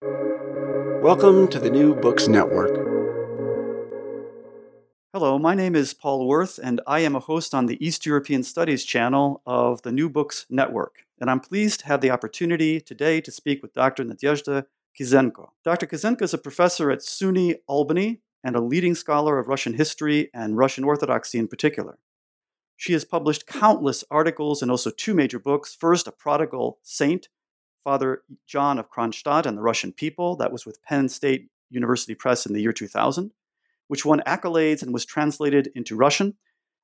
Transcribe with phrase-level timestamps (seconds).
[0.00, 2.70] Welcome to the New Books Network.
[5.12, 8.44] Hello, my name is Paul Werth, and I am a host on the East European
[8.44, 11.04] Studies channel of the New Books Network.
[11.20, 14.04] And I'm pleased to have the opportunity today to speak with Dr.
[14.04, 14.66] Nadieszda
[14.96, 15.48] Kizenko.
[15.64, 15.86] Dr.
[15.86, 20.56] Kizenko is a professor at SUNY Albany and a leading scholar of Russian history and
[20.56, 21.98] Russian Orthodoxy in particular.
[22.76, 25.74] She has published countless articles and also two major books.
[25.74, 27.28] First, A Prodigal Saint,
[27.88, 32.44] Father John of Kronstadt and the Russian People, that was with Penn State University Press
[32.44, 33.30] in the year 2000,
[33.86, 36.34] which won accolades and was translated into Russian.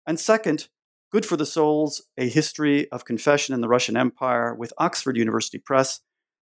[0.07, 0.69] And second,
[1.13, 5.59] Good for the Souls, A History of Confession in the Russian Empire with Oxford University
[5.59, 6.01] Press,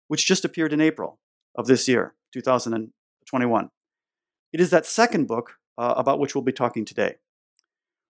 [0.08, 1.20] which just appeared in April
[1.54, 3.70] of this year, 2021.
[4.52, 7.14] It is that second book uh, about which we'll be talking today.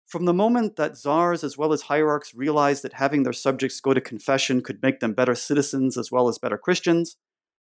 [0.08, 3.92] From the moment that czars as well as hierarchs realized that having their subjects go
[3.92, 7.18] to confession could make them better citizens as well as better Christians,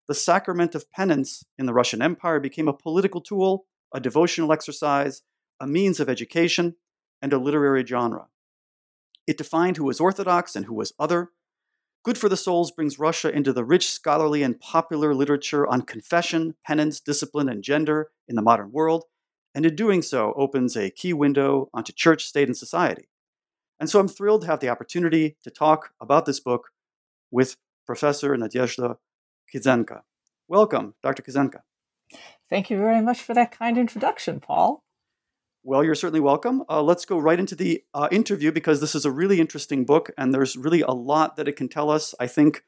[0.07, 5.23] the sacrament of penance in the Russian Empire became a political tool, a devotional exercise,
[5.59, 6.77] a means of education,
[7.21, 8.27] and a literary genre.
[9.27, 11.31] It defined who was Orthodox and who was other.
[12.05, 16.55] Good for the Souls brings Russia into the rich scholarly and popular literature on confession,
[16.65, 19.03] penance, discipline, and gender in the modern world,
[19.57, 23.09] and in doing so opens a key window onto church, state, and society.
[23.79, 26.69] And so I'm thrilled to have the opportunity to talk about this book
[27.31, 28.97] with Professor Nadieszda
[29.51, 30.01] Kizenko.
[30.47, 31.23] Welcome, Dr.
[31.23, 31.61] Kizenko.
[32.47, 34.83] Thank you very much for that kind introduction, Paul.
[35.63, 36.61] Well, you're certainly welcome.
[36.69, 40.11] Uh, let's go right into the uh, interview because this is a really interesting book,
[40.19, 42.63] and there's really a lot that it can tell us, I think,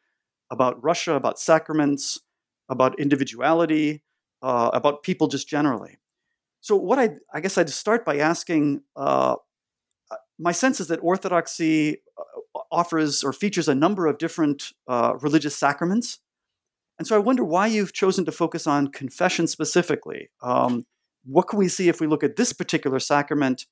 [0.50, 2.20] about Russia, about sacraments,
[2.68, 4.02] about individuality,
[4.42, 6.00] uh, about people just generally.
[6.62, 9.36] So, what I, I guess I'd start by asking uh,
[10.12, 15.14] uh, my sense is that Orthodoxy uh, offers or features a number of different uh,
[15.22, 16.20] religious sacraments.
[16.98, 20.30] And so I wonder why you've chosen to focus on confession specifically.
[20.44, 20.86] Um,
[21.26, 23.66] what can we see if we look at this particular sacrament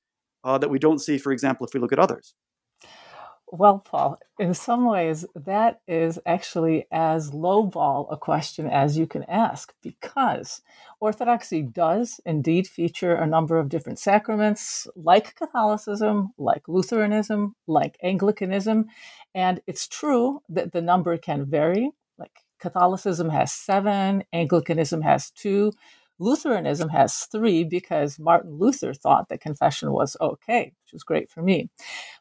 [0.46, 2.34] uh, that we don't see, for example, if we look at others?
[3.50, 9.24] Well, Paul, in some ways, that is actually as lowball a question as you can
[9.24, 10.62] ask because
[11.00, 18.88] Orthodoxy does indeed feature a number of different sacraments, like Catholicism, like Lutheranism, like Anglicanism.
[19.34, 21.92] And it's true that the number can vary.
[22.18, 25.72] Like Catholicism has seven, Anglicanism has two,
[26.20, 31.42] Lutheranism has three because Martin Luther thought that confession was okay, which is great for
[31.42, 31.70] me.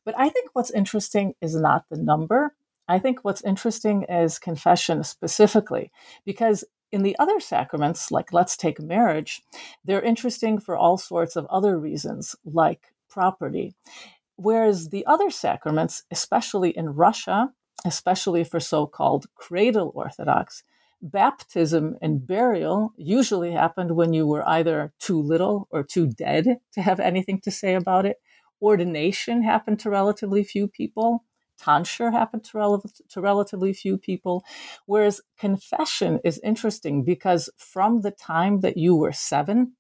[0.05, 2.55] But I think what's interesting is not the number.
[2.89, 5.91] I think what's interesting is confession specifically,
[6.25, 9.43] because in the other sacraments, like let's take marriage,
[9.85, 13.75] they're interesting for all sorts of other reasons, like property.
[14.37, 17.53] Whereas the other sacraments, especially in Russia,
[17.85, 20.63] especially for so called cradle Orthodox,
[21.03, 26.83] baptism and burial usually happened when you were either too little or too dead to
[26.83, 28.17] have anything to say about it.
[28.61, 31.25] Ordination happened to relatively few people.
[31.59, 34.45] Tonsure happened to, rel- to relatively few people.
[34.87, 39.73] Whereas confession is interesting because from the time that you were seven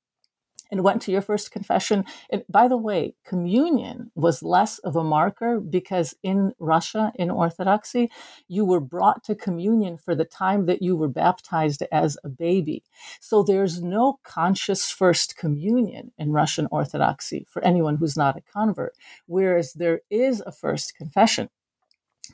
[0.71, 2.05] and went to your first confession.
[2.31, 8.11] And by the way, communion was less of a marker because in Russia, in Orthodoxy,
[8.49, 12.83] you were brought to communion for the time that you were baptized as a baby.
[13.21, 18.95] So there's no conscious first communion in Russian Orthodoxy for anyone who's not a convert,
[19.27, 21.49] whereas there is a first confession.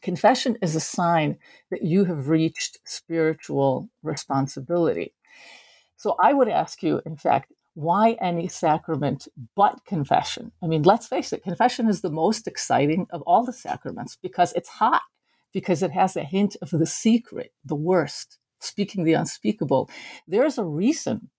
[0.01, 1.39] Confession is a sign
[1.71, 5.13] that you have reached spiritual responsibility.
[5.97, 10.53] So I would ask you, in fact, why any sacrament but confession?
[10.63, 14.53] I mean, let's face it, confession is the most exciting of all the sacraments because
[14.53, 15.03] it's hot,
[15.53, 19.91] because it has a hint of the secret, the worst, speaking the unspeakable.
[20.27, 21.31] There's a reason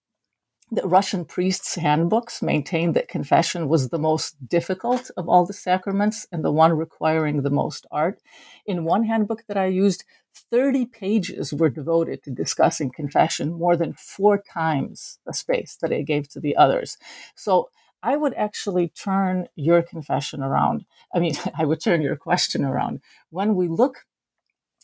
[0.72, 6.26] the Russian priests' handbooks maintained that confession was the most difficult of all the sacraments
[6.32, 8.20] and the one requiring the most art.
[8.66, 10.04] In one handbook that I used,
[10.34, 16.02] 30 pages were devoted to discussing confession, more than four times the space that I
[16.02, 16.98] gave to the others.
[17.36, 17.70] So
[18.02, 20.86] I would actually turn your confession around.
[21.14, 23.02] I mean, I would turn your question around.
[23.30, 24.06] When we look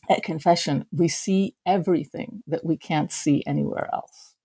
[0.09, 4.35] at confession, we see everything that we can't see anywhere else.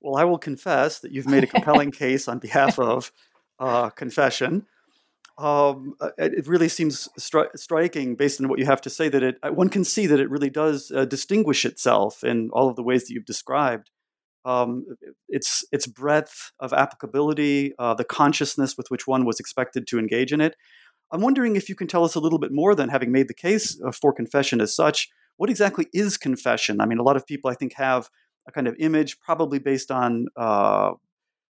[0.00, 3.12] Well, I will confess that you've made a compelling case on behalf of
[3.58, 4.66] uh, confession.
[5.40, 9.22] Um, uh, it really seems stri- striking, based on what you have to say, that
[9.22, 12.82] it one can see that it really does uh, distinguish itself in all of the
[12.82, 13.90] ways that you've described.
[14.44, 14.84] Um,
[15.28, 20.32] its its breadth of applicability, uh, the consciousness with which one was expected to engage
[20.32, 20.56] in it.
[21.10, 23.34] I'm wondering if you can tell us a little bit more than having made the
[23.34, 25.08] case uh, for confession as such.
[25.38, 26.82] What exactly is confession?
[26.82, 28.10] I mean, a lot of people I think have
[28.46, 30.92] a kind of image, probably based on uh,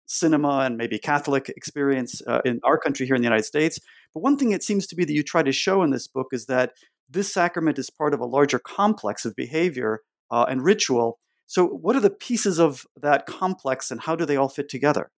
[0.08, 3.78] cinema and maybe Catholic experience uh, in our country here in the United States.
[4.12, 6.28] But one thing it seems to be that you try to show in this book
[6.32, 6.72] is that
[7.08, 10.00] this sacrament is part of a larger complex of behavior
[10.30, 11.18] uh, and ritual.
[11.46, 15.10] So, what are the pieces of that complex and how do they all fit together?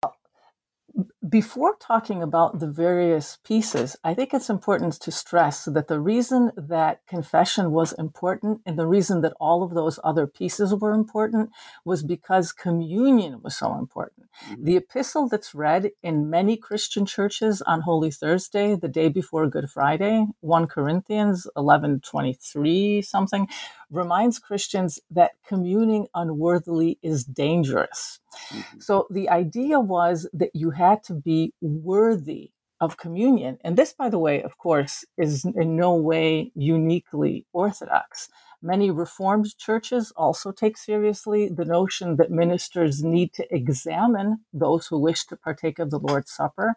[1.27, 6.51] Before talking about the various pieces, I think it's important to stress that the reason
[6.57, 11.51] that confession was important and the reason that all of those other pieces were important
[11.85, 14.27] was because communion was so important.
[14.45, 14.63] Mm-hmm.
[14.63, 19.69] The epistle that's read in many Christian churches on Holy Thursday, the day before Good
[19.69, 23.47] Friday, 1 Corinthians 11 23 something,
[23.89, 28.19] reminds Christians that communing unworthily is dangerous.
[28.49, 28.79] Mm-hmm.
[28.79, 32.51] So the idea was that you had to be worthy
[32.81, 33.57] of communion.
[33.63, 38.29] And this, by the way, of course, is in no way uniquely Orthodox.
[38.61, 44.97] Many Reformed churches also take seriously the notion that ministers need to examine those who
[44.97, 46.75] wish to partake of the Lord's Supper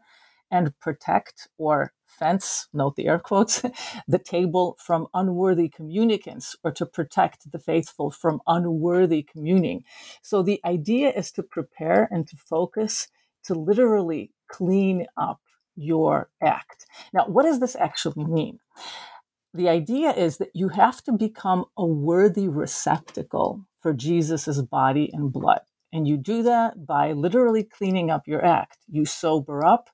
[0.50, 1.92] and protect or
[2.22, 3.62] fence, note the air quotes,
[4.08, 9.82] the table from unworthy communicants or to protect the faithful from unworthy communing.
[10.22, 13.08] So the idea is to prepare and to focus
[13.44, 15.40] to literally clean up
[15.76, 16.86] your act.
[17.12, 18.60] Now, what does this actually mean?
[19.54, 25.32] The idea is that you have to become a worthy receptacle for Jesus' body and
[25.32, 25.62] blood.
[25.92, 28.78] And you do that by literally cleaning up your act.
[28.88, 29.90] You sober up,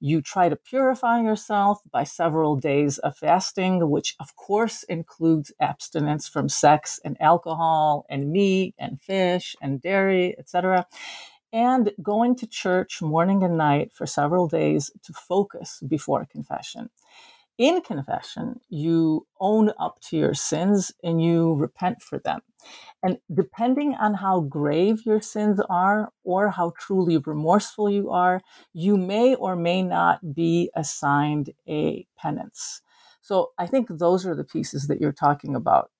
[0.00, 6.26] you try to purify yourself by several days of fasting, which of course includes abstinence
[6.28, 10.86] from sex and alcohol and meat and fish and dairy, etc.
[11.52, 16.90] And going to church morning and night for several days to focus before confession
[17.60, 22.40] in confession, you own up to your sins and you repent for them.
[23.02, 28.40] And depending on how grave your sins are or how truly remorseful you are,
[28.72, 32.80] you may or may not be assigned a penance.
[33.20, 35.90] So I think those are the pieces that you're talking about,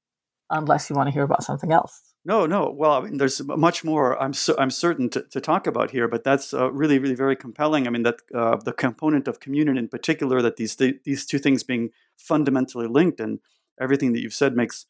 [0.49, 2.10] unless you want to hear about something else.
[2.25, 2.70] No, no.
[2.70, 4.20] Well, I mean, there's much more.
[4.22, 7.34] I'm so, I'm certain to, to talk about here, but that's uh, really, really very
[7.34, 7.87] compelling.
[7.87, 11.38] I mean, that uh, the component of communion in particular, that these th- these two
[11.38, 13.40] things being fundamentally linked, and
[13.81, 14.84] everything that you've said makes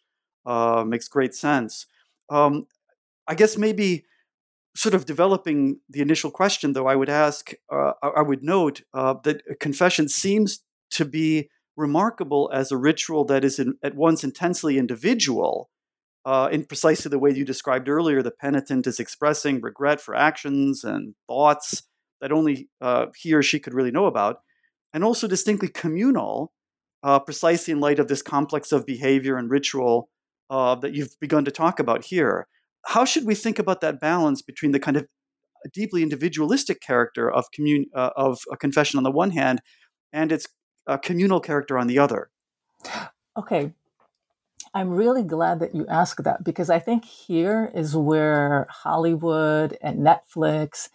[0.44, 1.86] uh, makes great sense.
[2.30, 2.66] Um,
[3.28, 4.06] I guess maybe
[4.76, 9.14] sort of developing the initial question, though, I would ask, uh, I would note uh,
[9.24, 10.60] that confession seems
[10.92, 15.69] to be remarkable as a ritual that is in, at once intensely individual
[16.24, 20.84] uh, in precisely the way you described earlier, the penitent is expressing regret for actions
[20.84, 21.82] and thoughts
[22.20, 24.40] that only uh, he or she could really know about,
[24.92, 26.52] and also distinctly communal,
[27.02, 30.10] uh, precisely in light of this complex of behavior and ritual
[30.50, 32.46] uh, that you've begun to talk about here.
[32.86, 35.06] How should we think about that balance between the kind of
[35.72, 39.60] deeply individualistic character of, commun- uh, of a confession on the one hand
[40.12, 40.46] and its
[40.86, 42.30] uh, communal character on the other?
[43.38, 43.72] Okay,
[44.72, 49.98] I'm really glad that you asked that because I think here is where Hollywood and
[49.98, 50.88] Netflix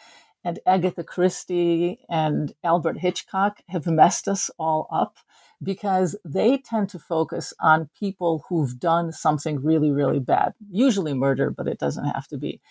[0.46, 5.18] and Agatha Christie and Albert Hitchcock have messed us all up
[5.62, 11.50] because they tend to focus on people who've done something really, really bad, usually murder,
[11.50, 12.62] but it doesn't have to be.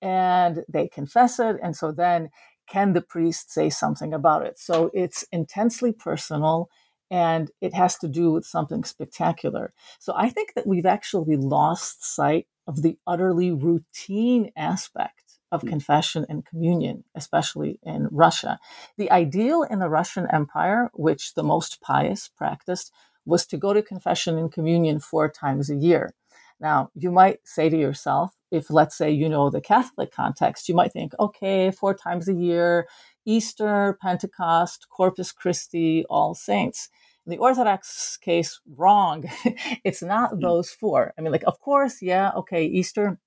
[0.00, 1.56] And they confess it.
[1.62, 2.30] And so then,
[2.68, 4.58] can the priest say something about it?
[4.58, 6.70] So it's intensely personal
[7.12, 9.70] and it has to do with something spectacular.
[10.00, 15.68] So I think that we've actually lost sight of the utterly routine aspect of hmm.
[15.68, 18.58] confession and communion, especially in Russia.
[18.96, 22.90] The ideal in the Russian Empire, which the most pious practiced,
[23.26, 26.14] was to go to confession and communion four times a year.
[26.62, 30.74] Now, you might say to yourself, if let's say you know the Catholic context, you
[30.74, 32.86] might think, okay, four times a year,
[33.24, 36.88] Easter, Pentecost, Corpus Christi, All Saints.
[37.26, 39.24] In the Orthodox case, wrong.
[39.84, 40.40] it's not hmm.
[40.40, 41.14] those four.
[41.16, 43.18] I mean, like, of course, yeah, okay, Easter,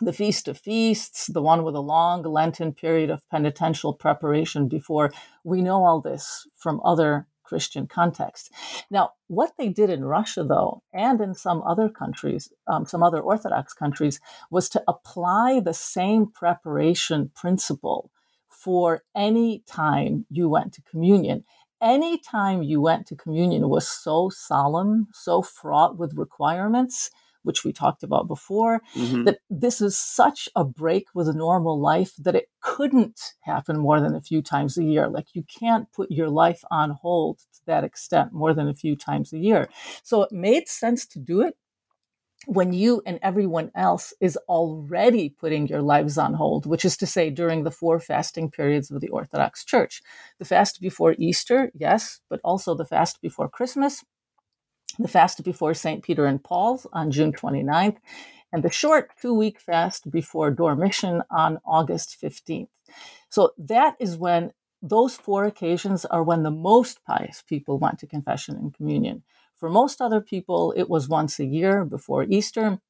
[0.00, 5.12] the Feast of Feasts, the one with a long Lenten period of penitential preparation before.
[5.44, 8.50] We know all this from other Christian context.
[8.90, 13.20] Now, what they did in Russia, though, and in some other countries, um, some other
[13.20, 18.10] Orthodox countries, was to apply the same preparation principle
[18.62, 21.44] for any time you went to communion.
[21.80, 27.10] Any time you went to communion was so solemn, so fraught with requirements
[27.42, 29.24] which we talked about before, mm-hmm.
[29.24, 34.00] that this is such a break with a normal life that it couldn't happen more
[34.00, 35.08] than a few times a year.
[35.08, 38.96] Like you can't put your life on hold to that extent more than a few
[38.96, 39.68] times a year.
[40.02, 41.56] So it made sense to do it
[42.46, 47.06] when you and everyone else is already putting your lives on hold, which is to
[47.06, 50.02] say, during the four fasting periods of the Orthodox Church.
[50.38, 54.04] The fast before Easter, yes, but also the fast before Christmas
[54.98, 56.02] the fast before St.
[56.02, 57.96] Peter and Paul's on June 29th,
[58.52, 62.68] and the short two week fast before Dormition on August 15th.
[63.30, 68.06] So that is when those four occasions are when the most pious people went to
[68.06, 69.22] confession and communion.
[69.62, 72.80] For most other people, it was once a year before Easter,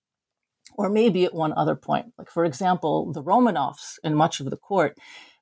[0.79, 2.15] or maybe at one other point.
[2.17, 4.97] Like, for example, the Romanovs and much of the court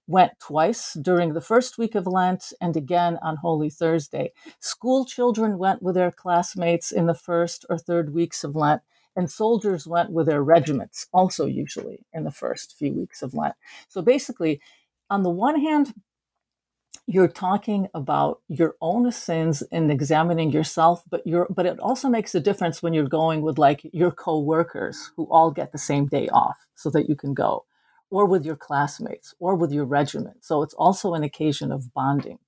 [0.09, 4.33] went twice during the first week of Lent and again on Holy Thursday.
[4.59, 8.83] School children went with their classmates in the first or third weeks of Lent,
[9.15, 13.55] and soldiers went with their regiments, also usually in the first few weeks of Lent.
[13.87, 14.61] So basically,
[15.09, 15.95] on the one hand,
[17.07, 22.35] you're talking about your own sins and examining yourself but you're but it also makes
[22.35, 26.29] a difference when you're going with like your co-workers who all get the same day
[26.29, 27.65] off so that you can go
[28.11, 30.45] or with your classmates or with your regiment.
[30.45, 32.39] So it's also an occasion of bonding.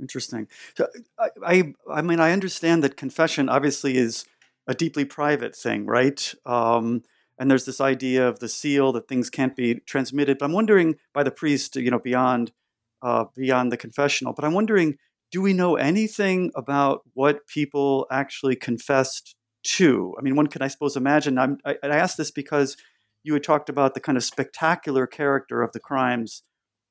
[0.00, 0.48] Interesting.
[0.76, 4.24] So I, I, I mean, I understand that confession obviously is
[4.66, 6.34] a deeply private thing, right?
[6.44, 7.02] Um,
[7.38, 10.38] and there's this idea of the seal that things can't be transmitted.
[10.38, 12.52] But I'm wondering by the priest, you know, beyond
[13.02, 14.32] uh, beyond the confessional.
[14.32, 14.96] But I'm wondering,
[15.30, 20.14] do we know anything about what people actually confessed to?
[20.18, 21.38] I mean, one can, I suppose, imagine.
[21.38, 22.76] I'm, I, I ask this because
[23.22, 26.42] you had talked about the kind of spectacular character of the crimes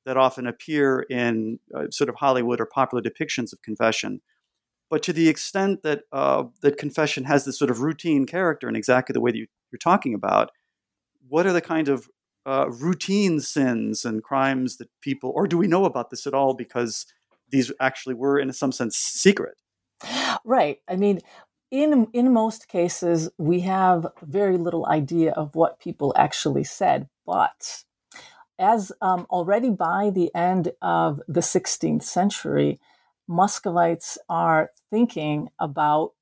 [0.05, 4.21] that often appear in uh, sort of Hollywood or popular depictions of confession.
[4.89, 8.75] But to the extent that uh, that confession has this sort of routine character in
[8.75, 10.49] exactly the way that you, are talking about,
[11.27, 12.09] what are the kind of
[12.49, 16.55] uh, routine sins and crimes that people, or do we know about this at all
[16.55, 17.05] because
[17.51, 19.55] these actually were, in some sense, secret?
[20.43, 20.79] Right.
[20.87, 21.19] I mean,
[21.71, 27.83] in in most cases we have very little idea of what people actually said but
[28.57, 32.79] as um, already by the end of the 16th century
[33.27, 36.13] muscovites are thinking about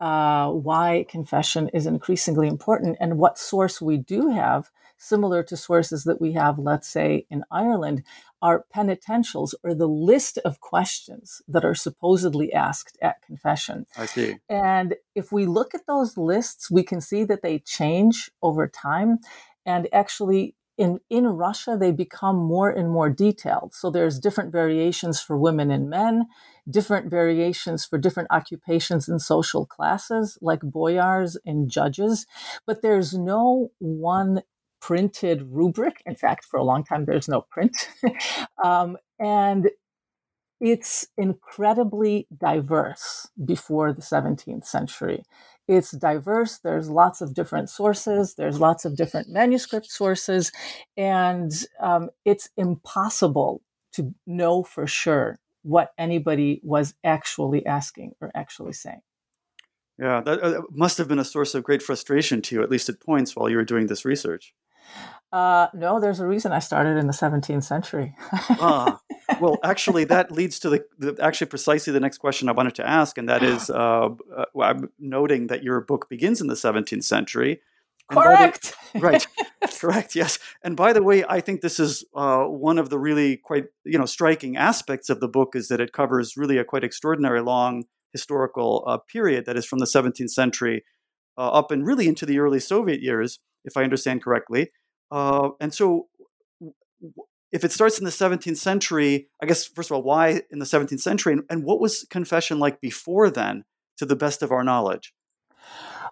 [0.00, 4.70] uh, why confession is increasingly important and what source we do have
[5.00, 8.02] similar to sources that we have let's say in ireland
[8.42, 13.86] are penitentials or the list of questions that are supposedly asked at confession.
[13.96, 14.36] I see.
[14.48, 19.18] And if we look at those lists, we can see that they change over time.
[19.66, 23.74] And actually, in, in Russia, they become more and more detailed.
[23.74, 26.26] So there's different variations for women and men,
[26.70, 32.26] different variations for different occupations and social classes, like boyars and judges.
[32.66, 34.40] But there's no one
[34.80, 36.02] printed rubric.
[36.06, 37.88] In fact, for a long time, there's no print.
[38.64, 39.70] um, and
[40.60, 45.22] it's incredibly diverse before the 17th century.
[45.66, 46.58] It's diverse.
[46.58, 48.34] There's lots of different sources.
[48.34, 50.52] There's lots of different manuscript sources.
[50.96, 58.72] And um, it's impossible to know for sure what anybody was actually asking or actually
[58.72, 59.02] saying.
[59.98, 62.88] Yeah, that uh, must have been a source of great frustration to you, at least
[62.88, 64.54] at points while you were doing this research.
[65.32, 68.16] Uh, no, there's a reason I started in the 17th century.
[68.32, 69.00] ah,
[69.40, 72.88] well, actually, that leads to the, the, actually precisely the next question I wanted to
[72.88, 77.04] ask, and that is, uh, uh, I'm noting that your book begins in the 17th
[77.04, 77.60] century.
[78.10, 78.74] Correct.
[78.92, 79.26] The, right.
[79.78, 80.16] correct.
[80.16, 80.38] Yes.
[80.64, 83.98] And by the way, I think this is uh, one of the really quite you
[83.98, 87.84] know striking aspects of the book is that it covers really a quite extraordinary long
[88.12, 90.84] historical uh, period that is from the 17th century
[91.38, 94.72] uh, up and really into the early Soviet years, if I understand correctly.
[95.10, 96.08] Uh, and so,
[97.52, 100.64] if it starts in the 17th century, I guess, first of all, why in the
[100.64, 101.32] 17th century?
[101.32, 103.64] And, and what was confession like before then,
[103.98, 105.12] to the best of our knowledge?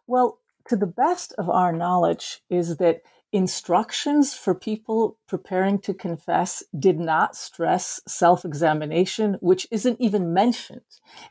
[0.06, 6.62] Well, to the best of our knowledge, is that instructions for people preparing to confess
[6.78, 10.80] did not stress self examination, which isn't even mentioned.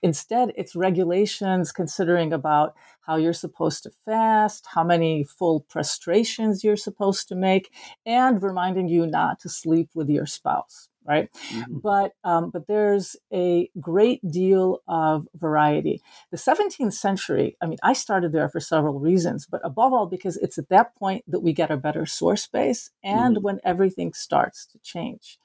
[0.04, 6.76] Instead, it's regulations considering about how you're supposed to fast, how many full prostrations you're
[6.76, 7.74] supposed to make,
[8.06, 10.90] and reminding you not to sleep with your spouse.
[11.08, 11.30] Right?
[11.52, 11.78] Mm-hmm.
[11.80, 16.02] But um, but there's a great deal of variety.
[16.32, 20.38] The 17th century, I mean, I started there for several reasons, but above all because
[20.38, 23.44] it's at that point that we get a better source base and mm-hmm.
[23.44, 25.40] when everything starts to change.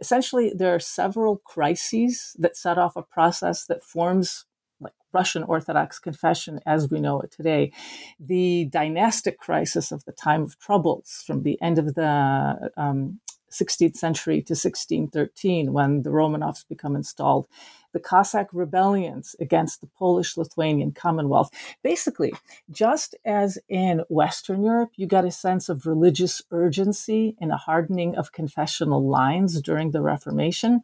[0.00, 4.44] Essentially, there are several crises that set off a process that forms
[4.80, 7.72] like Russian Orthodox confession as we know it today.
[8.20, 13.96] The dynastic crisis of the time of troubles from the end of the um, 16th
[13.96, 17.46] century to 1613 when the Romanovs become installed,
[17.92, 21.50] the Cossack rebellions against the Polish Lithuanian Commonwealth.
[21.82, 22.32] Basically,
[22.70, 28.16] just as in Western Europe, you got a sense of religious urgency and a hardening
[28.16, 30.82] of confessional lines during the Reformation.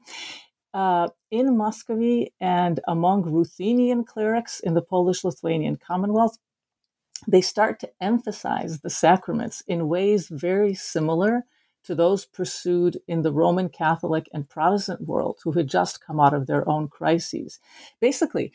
[0.73, 6.39] Uh, in Muscovy and among Ruthenian clerics in the Polish Lithuanian Commonwealth,
[7.29, 11.45] they start to emphasize the sacraments in ways very similar
[11.85, 16.35] to those pursued in the Roman Catholic and Protestant world who had just come out
[16.35, 17.61] of their own crises.
[18.01, 18.53] Basically,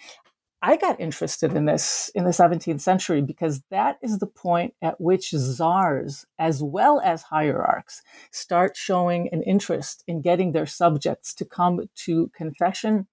[0.62, 5.00] I got interested in this in the 17th century because that is the point at
[5.00, 11.46] which czars, as well as hierarchs, start showing an interest in getting their subjects to
[11.46, 13.08] come to confession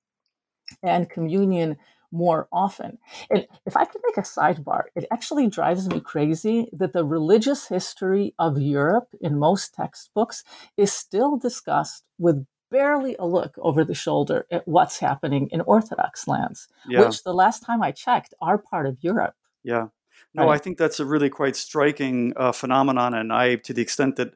[0.83, 1.77] and communion
[2.17, 2.99] more often.
[3.31, 7.69] And if I could make a sidebar, it actually drives me crazy that the religious
[7.69, 10.45] history of Europe in most textbooks
[10.77, 16.27] is still discussed with barely a look over the shoulder at what's happening in Orthodox
[16.27, 17.05] lands, yeah.
[17.05, 19.35] which the last time I checked are part of Europe.
[19.63, 19.89] Yeah.
[20.35, 20.55] No, right?
[20.55, 23.15] I think that's a really quite striking uh, phenomenon.
[23.15, 24.35] And I, to the extent that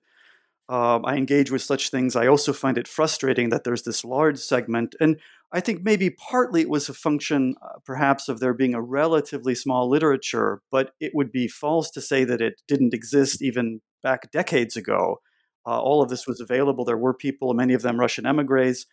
[0.71, 4.39] um, I engage with such things, I also find it frustrating that there's this large
[4.39, 4.95] segment.
[5.01, 5.19] And
[5.51, 9.57] I think maybe partly it was a function, uh, perhaps, of there being a relatively
[9.57, 14.31] small literature, but it would be false to say that it didn't exist even back
[14.31, 15.21] decades ago.
[15.67, 16.85] Uh, all of this was available.
[16.85, 18.87] There were people, many of them Russian emigres.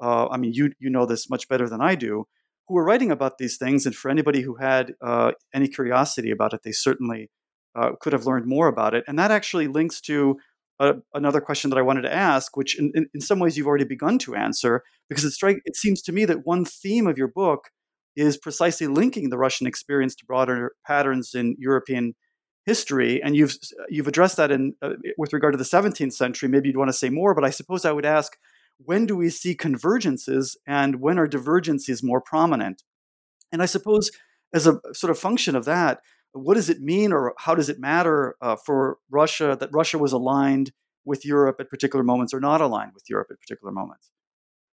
[0.00, 2.28] Uh, I mean, you you know this much better than I do,
[2.68, 3.86] who were writing about these things.
[3.86, 7.28] And for anybody who had uh, any curiosity about it, they certainly
[7.74, 9.02] uh, could have learned more about it.
[9.08, 10.38] And that actually links to
[10.80, 13.66] uh, another question that I wanted to ask, which in, in, in, some ways you've
[13.66, 17.16] already begun to answer, because it strike it seems to me that one theme of
[17.16, 17.70] your book
[18.16, 22.14] is precisely linking the Russian experience to broader patterns in European
[22.66, 23.56] history, and you've
[23.88, 26.48] you've addressed that in uh, with regard to the 17th century.
[26.48, 28.36] Maybe you'd want to say more, but I suppose I would ask,
[28.78, 32.82] when do we see convergences, and when are divergences more prominent?
[33.52, 34.10] And I suppose
[34.52, 36.00] as a sort of function of that,
[36.34, 40.12] what does it mean or how does it matter uh, for Russia that Russia was
[40.12, 40.72] aligned
[41.04, 44.10] with Europe at particular moments or not aligned with Europe at particular moments?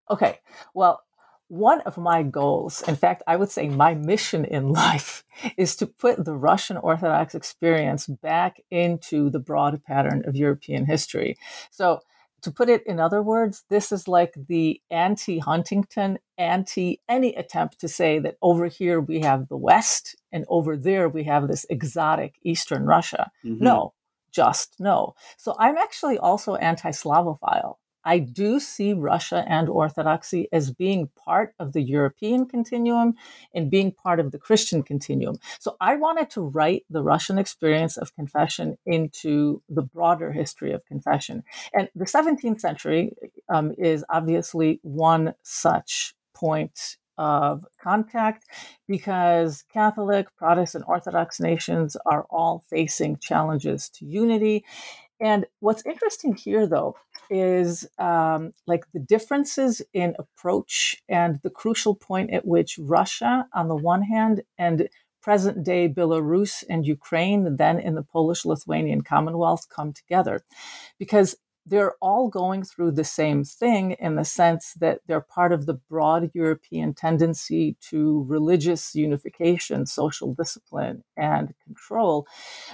[0.09, 0.39] Okay,
[0.73, 1.03] well,
[1.49, 5.23] one of my goals, in fact, I would say my mission in life,
[5.57, 11.37] is to put the Russian Orthodox experience back into the broad pattern of European history.
[11.71, 11.99] So
[12.41, 17.79] to put it in other words, this is like the anti Huntington, anti any attempt
[17.81, 21.65] to say that over here we have the West and over there we have this
[21.69, 23.31] exotic Eastern Russia.
[23.45, 23.63] Mm-hmm.
[23.63, 23.93] No,
[24.31, 25.15] just no.
[25.37, 27.75] So I'm actually also anti Slavophile.
[28.09, 33.13] I do see Russia and Orthodoxy as being part of the European continuum
[33.53, 35.37] and being part of the Christian continuum.
[35.59, 40.87] So I wanted to write the Russian experience of confession into the broader history of
[40.87, 41.43] confession.
[41.71, 43.13] And the 17th century
[43.47, 48.45] um, is obviously one such point of contact
[48.87, 54.65] because Catholic, Protestant, Orthodox nations are all facing challenges to unity.
[55.21, 56.95] And what's interesting here, though,
[57.29, 63.67] is um, like the differences in approach and the crucial point at which Russia, on
[63.67, 64.89] the one hand, and
[65.21, 70.43] present day Belarus and Ukraine, then in the Polish Lithuanian Commonwealth, come together.
[70.97, 75.65] Because they're all going through the same thing in the sense that they're part of
[75.65, 82.25] the broad European tendency to religious unification, social discipline, and control.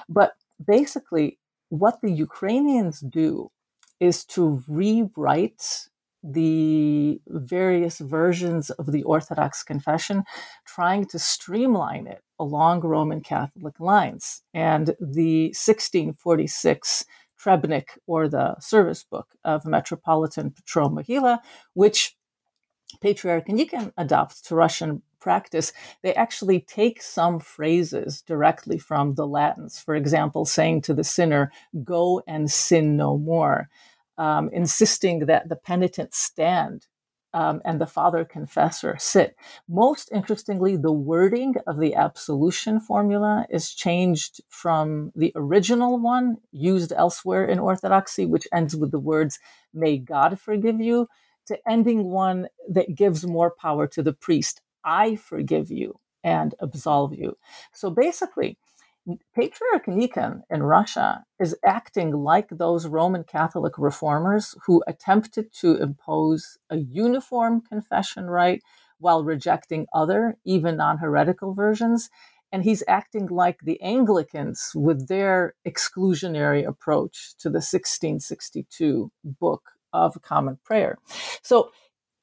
[0.08, 0.34] But
[0.66, 1.40] basically,
[1.70, 3.52] what the Ukrainians do
[4.00, 5.88] is to rewrite
[6.24, 10.24] the various versions of the Orthodox confession,
[10.66, 14.42] trying to streamline it along Roman Catholic lines.
[14.54, 17.06] And the 1646
[17.40, 21.40] Trebnik, or the service book of Metropolitan Petro Mohila,
[21.74, 22.16] which
[23.02, 29.80] Patriarch Nikon adopts to Russian practice, they actually take some phrases directly from the Latins.
[29.80, 31.52] For example, saying to the sinner,
[31.84, 33.58] go and sin no more,
[34.20, 36.86] um, insisting that the penitent stand
[37.34, 39.36] um, and the father confessor sit.
[39.68, 46.94] Most interestingly, the wording of the absolution formula is changed from the original one used
[46.94, 49.40] elsewhere in Orthodoxy, which ends with the words,
[49.74, 51.08] may God forgive you,
[51.48, 54.62] to ending one that gives more power to the priest.
[54.86, 57.38] I forgive you and absolve you.
[57.74, 58.58] So basically,
[59.36, 66.58] Patriarch Nikon in Russia is acting like those Roman Catholic reformers who attempted to impose
[66.70, 68.64] a uniform confession rite
[68.98, 72.10] while rejecting other, even non heretical versions.
[72.52, 80.22] And he's acting like the Anglicans with their exclusionary approach to the 1662 Book of
[80.22, 80.98] Common Prayer.
[81.44, 81.72] So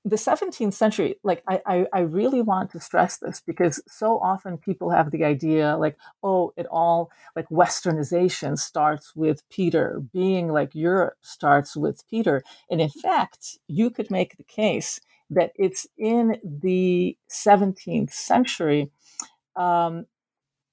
[0.04, 4.58] the 17th century, like I, I, I, really want to stress this because so often
[4.58, 10.74] people have the idea like, oh, it all like westernization starts with Peter, being like
[10.74, 12.42] Europe starts with Peter.
[12.68, 18.90] And in fact, you could make the case that it's in the 17th century.
[19.54, 20.06] Um,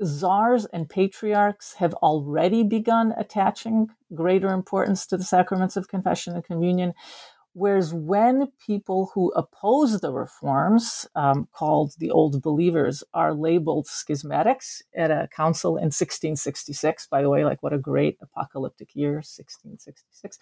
[0.03, 6.43] czars and patriarchs have already begun attaching greater importance to the sacraments of confession and
[6.43, 6.93] communion
[7.53, 14.81] Whereas when people who oppose the reforms, um, called the Old Believers, are labeled schismatics
[14.95, 20.37] at a council in 1666, by the way, like what a great apocalyptic year, 1666.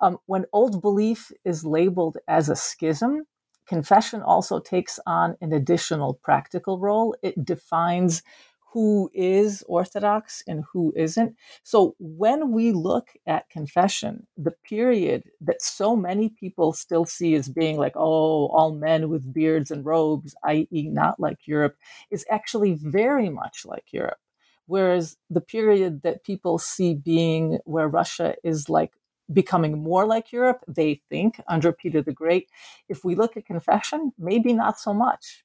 [0.00, 3.26] Um, when old belief is labeled as a schism,
[3.66, 7.16] confession also takes on an additional practical role.
[7.22, 8.22] It defines
[8.72, 11.36] who is Orthodox and who isn't.
[11.64, 17.48] So when we look at confession, the period that so many people still see as
[17.48, 21.76] being like, oh, all men with beards and robes, i.e., not like Europe,
[22.10, 24.18] is actually very much like Europe.
[24.66, 28.92] Whereas the period that people see being where Russia is like
[29.32, 32.48] becoming more like Europe, they think under Peter the Great.
[32.88, 35.44] If we look at confession, maybe not so much.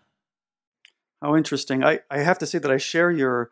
[1.21, 1.83] How interesting.
[1.83, 3.51] I, I have to say that I share your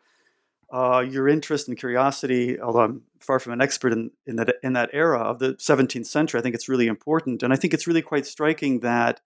[0.72, 4.72] uh, your interest and curiosity, although I'm far from an expert in, in that in
[4.74, 6.38] that era of the 17th century.
[6.38, 9.20] I think it's really important, and I think it's really quite striking that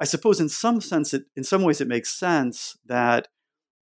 [0.00, 3.28] I suppose in some sense, it, in some ways, it makes sense that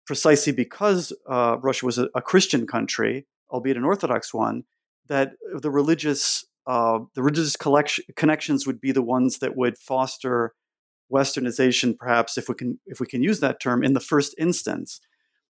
[0.06, 4.66] precisely because uh, Russia was a, a, Christian country, albeit an Orthodox one,
[5.08, 10.54] that the religious uh, the religious collection, connections would be the ones that would foster
[11.12, 15.00] westernization perhaps if we can if we can use that term in the first instance.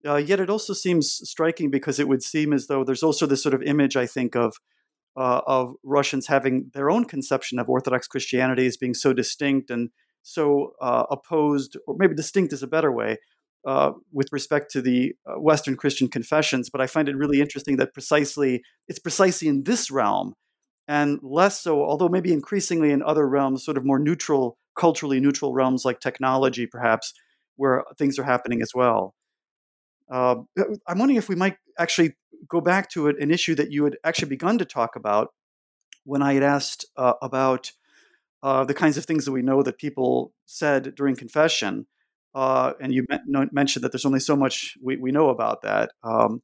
[0.05, 3.43] Uh, yet it also seems striking because it would seem as though there's also this
[3.43, 4.55] sort of image i think of
[5.17, 9.89] uh, of russians having their own conception of orthodox christianity as being so distinct and
[10.21, 13.17] so uh, opposed or maybe distinct is a better way
[13.65, 16.69] uh, with respect to the uh, western christian confessions.
[16.69, 20.35] But i find it really interesting that precisely it's precisely in this realm
[20.87, 25.53] and less so although maybe increasingly in other realms sort of more neutral culturally neutral
[25.53, 27.13] realms like technology, perhaps,
[27.57, 29.13] where things are happening as well.
[30.09, 30.37] Uh,
[30.87, 32.15] I'm wondering if we might actually
[32.47, 35.33] go back to an issue that you had actually begun to talk about
[36.05, 37.73] when I had asked uh, about
[38.41, 41.85] uh, the kinds of things that we know that people said during confession.
[42.33, 43.05] Uh, and you
[43.51, 45.91] mentioned that there's only so much we, we know about that.
[46.03, 46.41] Um,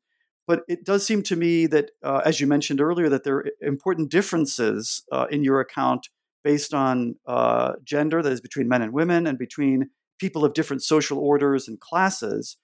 [0.48, 3.46] but it does seem to me that, uh, as you mentioned earlier, that there are
[3.62, 6.10] important differences uh, in your account
[6.46, 10.84] based on uh, gender, that is between men and women, and between people of different
[10.84, 12.56] social orders and classes.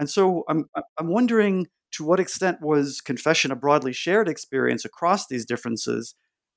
[0.00, 5.26] And so I'm, I'm wondering to what extent was confession a broadly shared experience across
[5.26, 6.14] these differences?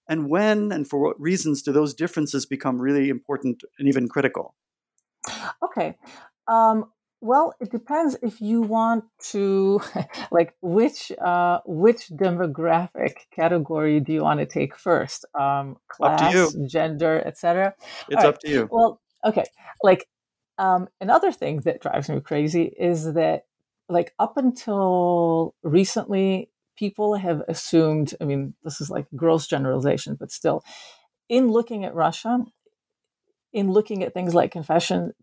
[0.10, 4.56] And when and for what reasons do those differences become really important and even critical?
[5.64, 5.98] Okay.
[6.48, 6.86] Um,
[7.22, 9.80] well, it depends if you want to,
[10.32, 15.26] like, which uh, which demographic category do you want to take first?
[15.40, 17.76] Um, class, gender, etc.
[18.10, 18.70] It's All up to you.
[18.72, 19.46] Well, okay.
[19.84, 20.08] Like,
[20.58, 23.44] um, another thing that drives me crazy is that,
[23.88, 28.16] like, up until recently, people have assumed.
[28.20, 30.64] I mean, this is like gross generalization, but still,
[31.30, 32.46] in looking at Russia,
[33.54, 35.14] in looking at things like confession,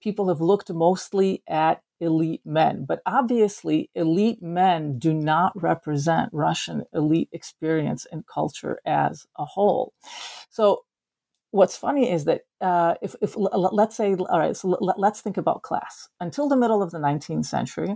[0.00, 2.84] people have looked mostly at elite men.
[2.86, 9.92] But obviously, elite men do not represent Russian elite experience and culture as a whole.
[10.50, 10.84] So,
[11.50, 15.62] what's funny is that uh, if, if let's say, all right, so let's think about
[15.62, 16.08] class.
[16.20, 17.94] Until the middle of the 19th century,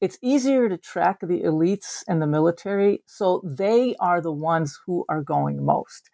[0.00, 5.04] it's easier to track the elites and the military, so they are the ones who
[5.08, 6.10] are going most.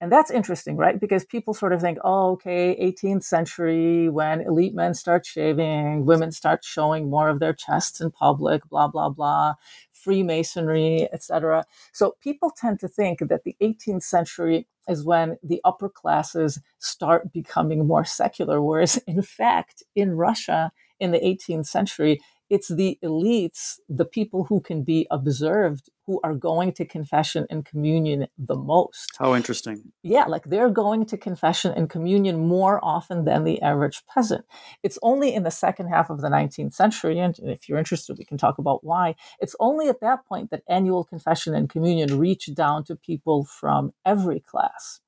[0.00, 0.98] And that's interesting, right?
[0.98, 6.32] Because people sort of think, oh, okay, 18th century, when elite men start shaving, women
[6.32, 9.54] start showing more of their chests in public, blah, blah, blah,
[9.92, 11.64] Freemasonry, etc.
[11.92, 17.30] So people tend to think that the 18th century is when the upper classes start
[17.32, 23.78] becoming more secular, whereas in fact, in Russia in the 18th century, it's the elites,
[23.88, 29.12] the people who can be observed, who are going to confession and communion the most.
[29.18, 29.92] How interesting.
[30.02, 34.44] Yeah, like they're going to confession and communion more often than the average peasant.
[34.82, 38.24] It's only in the second half of the 19th century, and if you're interested, we
[38.24, 39.14] can talk about why.
[39.38, 43.92] It's only at that point that annual confession and communion reach down to people from
[44.04, 45.00] every class.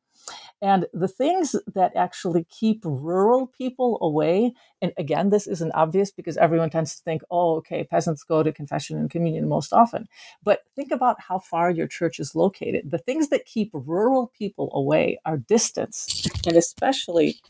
[0.62, 6.36] And the things that actually keep rural people away, and again, this isn't obvious because
[6.36, 10.06] everyone tends to think, oh, okay, peasants go to confession and communion most often.
[10.44, 12.92] But think about how far your church is located.
[12.92, 17.40] The things that keep rural people away are distance, and especially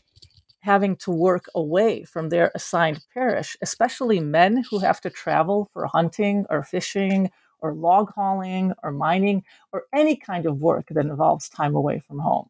[0.61, 5.85] having to work away from their assigned parish, especially men who have to travel for
[5.85, 7.29] hunting or fishing
[7.61, 12.19] or log hauling or mining or any kind of work that involves time away from
[12.19, 12.49] home.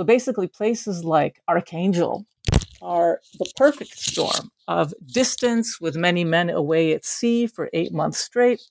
[0.00, 2.24] So basically, places like Archangel
[2.80, 8.16] are the perfect storm of distance with many men away at sea for eight months
[8.16, 8.62] straight,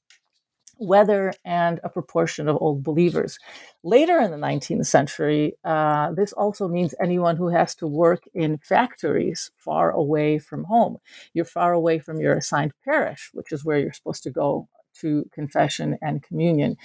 [0.79, 3.37] weather, and a proportion of old believers.
[3.83, 8.57] Later in the 19th century, uh, this also means anyone who has to work in
[8.57, 10.97] factories far away from home.
[11.35, 14.67] You're far away from your assigned parish, which is where you're supposed to go
[15.01, 16.77] to confession and communion.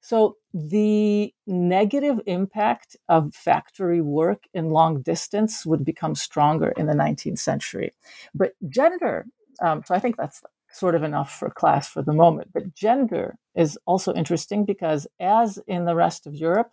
[0.00, 6.94] So the negative impact of factory work in long distance would become stronger in the
[6.94, 7.92] 19th century.
[8.34, 9.26] But gender,
[9.60, 12.50] um, so I think that's sort of enough for class for the moment.
[12.52, 16.70] But gender is also interesting because, as in the rest of Europe,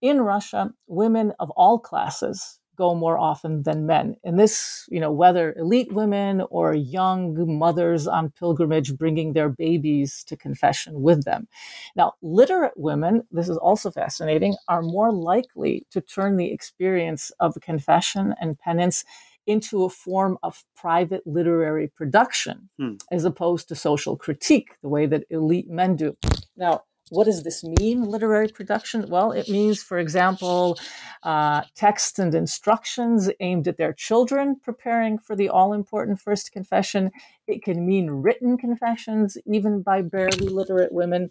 [0.00, 4.16] in Russia, women of all classes go more often than men.
[4.24, 10.24] And this, you know, whether elite women or young mothers on pilgrimage bringing their babies
[10.24, 11.48] to confession with them.
[11.96, 17.56] Now, literate women, this is also fascinating, are more likely to turn the experience of
[17.60, 19.04] confession and penance
[19.46, 22.94] into a form of private literary production hmm.
[23.10, 26.16] as opposed to social critique, the way that elite men do.
[26.56, 26.84] Now,
[27.14, 29.06] what does this mean, literary production?
[29.08, 30.78] Well, it means, for example,
[31.22, 37.10] uh, texts and instructions aimed at their children preparing for the all important first confession.
[37.46, 41.28] It can mean written confessions, even by barely literate women.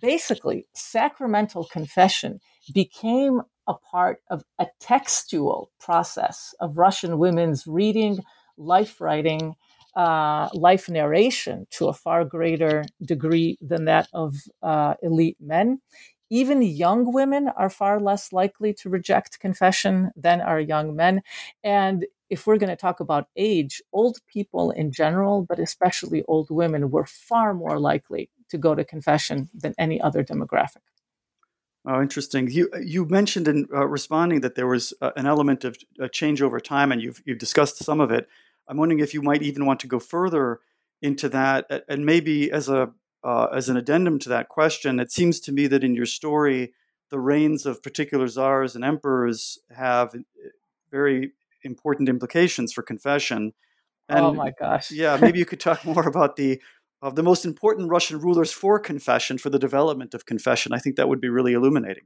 [0.00, 2.40] Basically, sacramental confession
[2.72, 8.20] became a part of a textual process of Russian women's reading,
[8.56, 9.54] life writing,
[10.00, 15.80] uh, life narration to a far greater degree than that of uh, elite men.
[16.30, 21.20] Even young women are far less likely to reject confession than are young men.
[21.62, 26.48] And if we're going to talk about age, old people in general, but especially old
[26.50, 30.86] women, were far more likely to go to confession than any other demographic.
[31.84, 32.48] Oh, interesting.
[32.50, 36.40] You you mentioned in uh, responding that there was uh, an element of uh, change
[36.42, 38.28] over time, and you've you've discussed some of it.
[38.70, 40.60] I'm wondering if you might even want to go further
[41.02, 42.92] into that, and maybe as a
[43.24, 46.72] uh, as an addendum to that question, it seems to me that in your story,
[47.10, 50.20] the reigns of particular czars and emperors have uh,
[50.90, 51.32] very
[51.64, 53.52] important implications for confession.
[54.08, 54.92] And, oh my gosh!
[54.92, 56.62] yeah, maybe you could talk more about the
[57.02, 60.72] of the most important Russian rulers for confession, for the development of confession.
[60.72, 62.04] I think that would be really illuminating.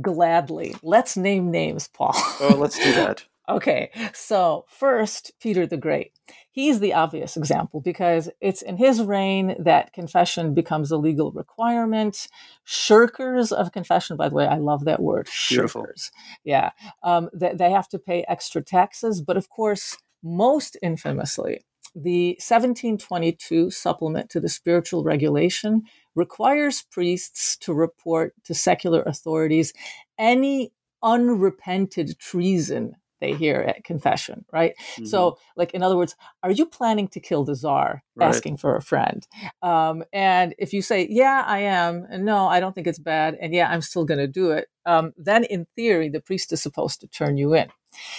[0.00, 0.76] Gladly.
[0.82, 2.12] Let's name names, Paul.
[2.14, 3.24] oh, let's do that.
[3.50, 6.12] Okay, so first, Peter the Great.
[6.52, 12.28] He's the obvious example because it's in his reign that confession becomes a legal requirement.
[12.64, 15.28] Shirkers of confession, by the way, I love that word.
[15.48, 15.82] Beautiful.
[15.82, 16.10] Shirkers.
[16.44, 16.70] Yeah.
[17.02, 23.70] Um, they, they have to pay extra taxes, but of course, most infamously, the 1722
[23.70, 25.82] supplement to the spiritual regulation
[26.14, 29.72] requires priests to report to secular authorities
[30.18, 34.74] any unrepented treason they hear at confession, right?
[34.94, 35.06] Mm-hmm.
[35.06, 38.02] So, like, in other words, are you planning to kill the czar?
[38.16, 38.28] Right.
[38.28, 39.26] Asking for a friend.
[39.62, 43.36] Um, and if you say, yeah, I am, and no, I don't think it's bad,
[43.40, 46.62] and yeah, I'm still going to do it, um, then in theory, the priest is
[46.62, 47.68] supposed to turn you in.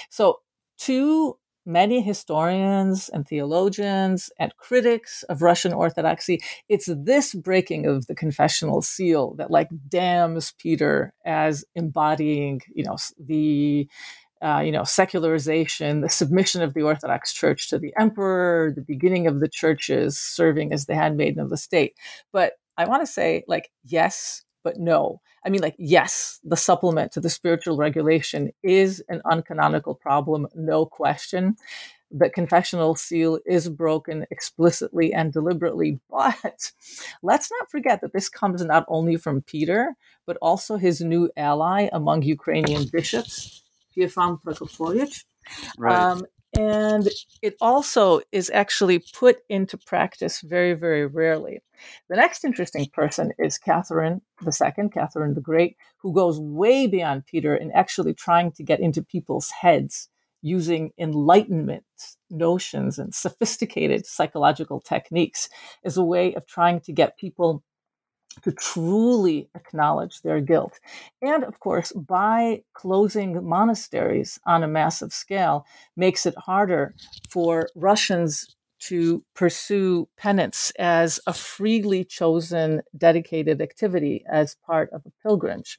[0.09, 0.39] So,
[0.79, 8.15] to many historians and theologians and critics of Russian Orthodoxy, it's this breaking of the
[8.15, 13.87] confessional seal that like damns Peter as embodying, you know, the
[14.41, 19.27] uh, you know, secularization, the submission of the Orthodox Church to the emperor, the beginning
[19.27, 21.95] of the churches serving as the handmaiden of the state.
[22.31, 25.21] But I want to say, like, yes, but no.
[25.45, 30.85] I mean, like, yes, the supplement to the spiritual regulation is an uncanonical problem, no
[30.85, 31.55] question.
[32.11, 35.99] The confessional seal is broken explicitly and deliberately.
[36.09, 36.71] But
[37.23, 41.89] let's not forget that this comes not only from Peter, but also his new ally
[41.91, 43.61] among Ukrainian bishops,
[43.95, 45.23] Feofan Prokopovich.
[45.77, 45.95] Right.
[45.95, 46.25] Um,
[46.57, 47.07] and
[47.41, 51.61] it also is actually put into practice very, very rarely.
[52.09, 57.55] The next interesting person is Catherine II, Catherine the Great, who goes way beyond Peter
[57.55, 60.09] in actually trying to get into people's heads
[60.41, 61.85] using enlightenment
[62.29, 65.47] notions and sophisticated psychological techniques
[65.85, 67.63] as a way of trying to get people
[68.43, 70.79] to truly acknowledge their guilt.
[71.21, 75.65] And of course, by closing monasteries on a massive scale,
[75.95, 76.95] makes it harder
[77.29, 85.11] for Russians to pursue penance as a freely chosen, dedicated activity as part of a
[85.21, 85.77] pilgrimage.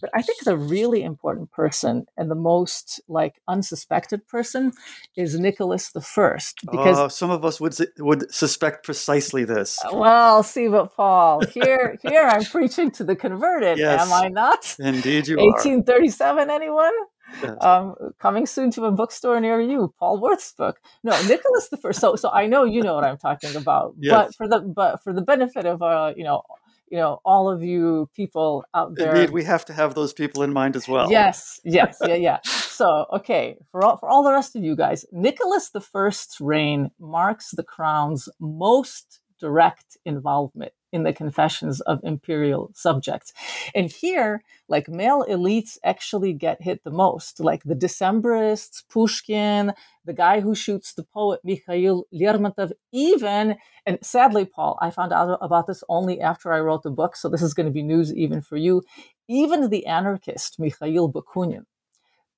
[0.00, 4.72] But I think the really important person and the most like unsuspected person
[5.16, 9.78] is Nicholas the First, because uh, some of us would would suspect precisely this.
[9.92, 14.76] Well, see, but Paul, here here I'm preaching to the converted, yes, am I not?
[14.78, 16.46] Indeed, you 1837, are.
[16.46, 16.92] 1837, anyone?
[17.60, 20.80] um, coming soon to a bookstore near you, Paul Werth's book.
[21.02, 22.00] No, Nicholas the First.
[22.00, 23.94] So, so I know you know what I'm talking about.
[24.04, 24.12] Yes.
[24.12, 26.42] But for the but for the benefit of uh, you know,
[26.90, 29.14] you know, all of you people out there.
[29.14, 31.10] Indeed, we have to have those people in mind as well.
[31.10, 32.38] Yes, yes, yeah, yeah.
[32.44, 36.90] so, okay, for all for all the rest of you guys, Nicholas the First's reign
[36.98, 43.32] marks the crown's most direct involvement in the confessions of imperial subjects.
[43.74, 49.72] And here, like male elites actually get hit the most, like the Decembrists, Pushkin,
[50.04, 55.38] the guy who shoots the poet Mikhail Lermontov, even, and sadly, Paul, I found out
[55.42, 58.14] about this only after I wrote the book, so this is going to be news
[58.14, 58.82] even for you,
[59.28, 61.64] even the anarchist Mikhail Bakunin.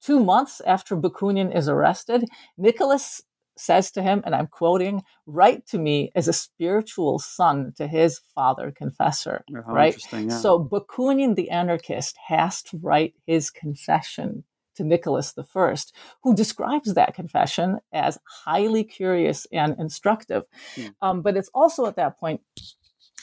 [0.01, 2.25] Two months after Bakunin is arrested,
[2.57, 3.23] Nicholas
[3.57, 8.21] says to him, and I'm quoting, write to me as a spiritual son to his
[8.35, 9.45] father confessor.
[9.55, 9.97] Oh, right?
[10.12, 10.29] Yeah.
[10.29, 14.45] So Bakunin the anarchist has to write his confession
[14.77, 15.77] to Nicholas I,
[16.23, 20.45] who describes that confession as highly curious and instructive.
[20.75, 20.87] Hmm.
[21.01, 22.42] Um, but it's also at that point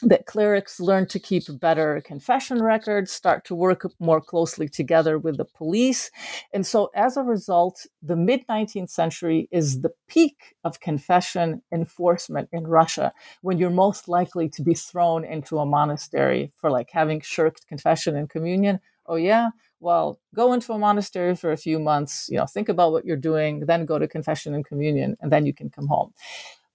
[0.01, 5.37] that clerics learn to keep better confession records, start to work more closely together with
[5.37, 6.11] the police.
[6.53, 12.49] And so, as a result, the mid 19th century is the peak of confession enforcement
[12.51, 17.21] in Russia, when you're most likely to be thrown into a monastery for like having
[17.21, 18.79] shirked confession and communion.
[19.05, 19.49] Oh, yeah?
[19.79, 23.17] Well, go into a monastery for a few months, you know, think about what you're
[23.17, 26.13] doing, then go to confession and communion, and then you can come home.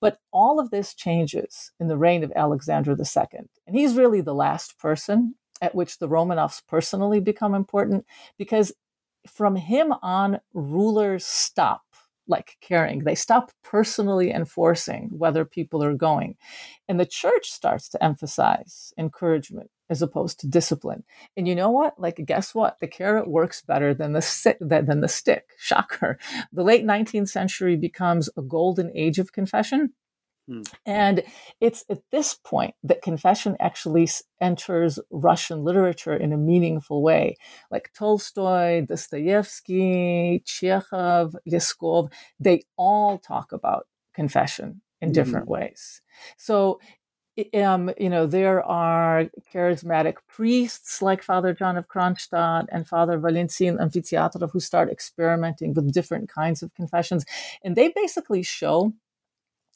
[0.01, 3.41] But all of this changes in the reign of Alexander II.
[3.67, 8.07] And he's really the last person at which the Romanovs personally become important
[8.39, 8.73] because
[9.27, 11.83] from him on, rulers stop
[12.29, 13.01] like caring.
[13.01, 16.37] They stop personally enforcing whether people are going.
[16.89, 21.05] And the church starts to emphasize encouragement as opposed to discipline.
[21.37, 21.99] And you know what?
[21.99, 22.79] Like, guess what?
[22.81, 24.59] The carrot works better than the stick.
[24.61, 25.51] Than the stick.
[25.59, 26.19] Shocker.
[26.53, 29.93] The late 19th century becomes a golden age of confession.
[30.49, 30.63] Hmm.
[30.87, 31.23] And
[31.61, 34.09] it's at this point that confession actually
[34.41, 37.37] enters Russian literature in a meaningful way.
[37.71, 45.65] Like Tolstoy, Dostoevsky, Chekhov, Leskov, they all talk about confession in different mm-hmm.
[45.65, 46.03] ways.
[46.39, 46.81] So
[47.55, 53.79] um, you know, there are charismatic priests like Father John of Kronstadt and Father Valentin
[53.79, 57.25] Amfiteatrov who start experimenting with different kinds of confessions.
[57.63, 58.93] And they basically show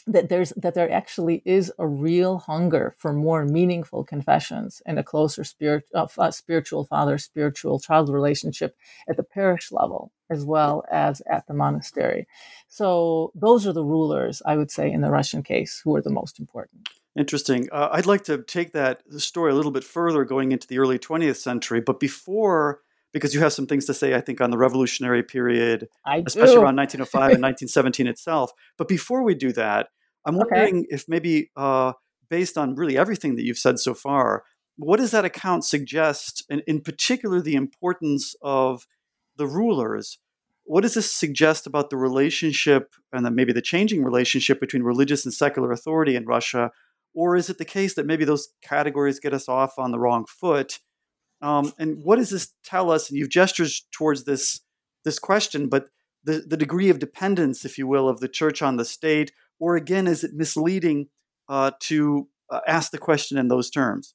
[0.07, 5.05] that there's that there actually is a real hunger for more meaningful confessions and a
[5.05, 8.77] closer spirit, uh, spiritual father spiritual child relationship
[9.09, 12.27] at the parish level as well as at the monastery
[12.67, 16.11] so those are the rulers i would say in the russian case who are the
[16.11, 17.69] most important Interesting.
[17.71, 20.99] Uh, I'd like to take that story a little bit further going into the early
[20.99, 22.81] 20th century, but before,
[23.13, 26.55] because you have some things to say, I think, on the revolutionary period, I especially
[26.55, 26.63] do.
[26.63, 28.53] around 1905 and 1917 itself.
[28.79, 29.89] But before we do that,
[30.25, 30.87] I'm wondering okay.
[30.89, 31.93] if maybe, uh,
[32.31, 34.45] based on really everything that you've said so far,
[34.77, 38.87] what does that account suggest, and in particular, the importance of
[39.37, 40.19] the rulers?
[40.65, 45.27] What does this suggest about the relationship and then maybe the changing relationship between religious
[45.27, 46.71] and secular authority in Russia
[47.15, 50.25] or is it the case that maybe those categories get us off on the wrong
[50.27, 50.79] foot?
[51.41, 53.09] Um, and what does this tell us?
[53.09, 54.61] And you've gestured towards this
[55.05, 55.87] this question, but
[56.25, 59.75] the, the degree of dependence, if you will, of the church on the state, or
[59.75, 61.09] again, is it misleading
[61.49, 64.15] uh, to uh, ask the question in those terms?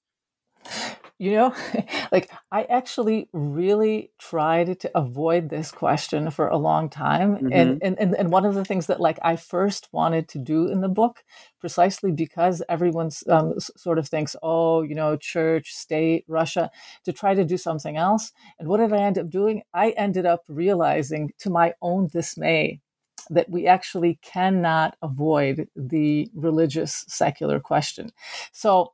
[1.20, 1.56] You know,
[2.12, 7.38] like I actually really tried to avoid this question for a long time.
[7.38, 7.54] Mm-hmm.
[7.54, 10.82] And, and, and, one of the things that like I first wanted to do in
[10.82, 11.24] the book,
[11.60, 16.70] precisely because everyone's um, sort of thinks, oh, you know, church, state, Russia,
[17.06, 18.32] to try to do something else.
[18.60, 19.64] And what did I end up doing?
[19.74, 22.82] I ended up realizing to my own dismay
[23.30, 28.12] that we actually cannot avoid the religious secular question.
[28.52, 28.94] So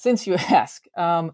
[0.00, 1.32] since you ask, um,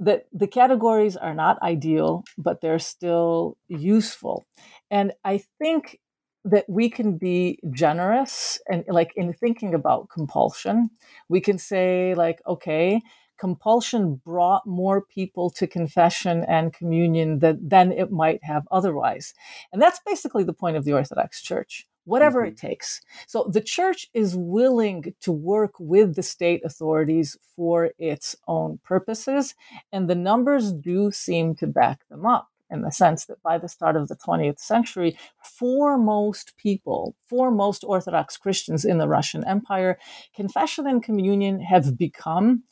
[0.00, 4.46] that the categories are not ideal, but they're still useful.
[4.90, 6.00] And I think
[6.44, 10.88] that we can be generous and like in thinking about compulsion,
[11.28, 13.02] we can say like, okay,
[13.38, 19.34] compulsion brought more people to confession and communion that, than it might have otherwise.
[19.70, 22.48] And that's basically the point of the Orthodox Church whatever mm-hmm.
[22.48, 23.00] it takes.
[23.26, 29.54] So the church is willing to work with the state authorities for its own purposes,
[29.92, 33.68] and the numbers do seem to back them up in the sense that by the
[33.68, 39.44] start of the 20th century, for most people, for most Orthodox Christians in the Russian
[39.44, 39.98] Empire,
[40.34, 42.62] confession and communion have become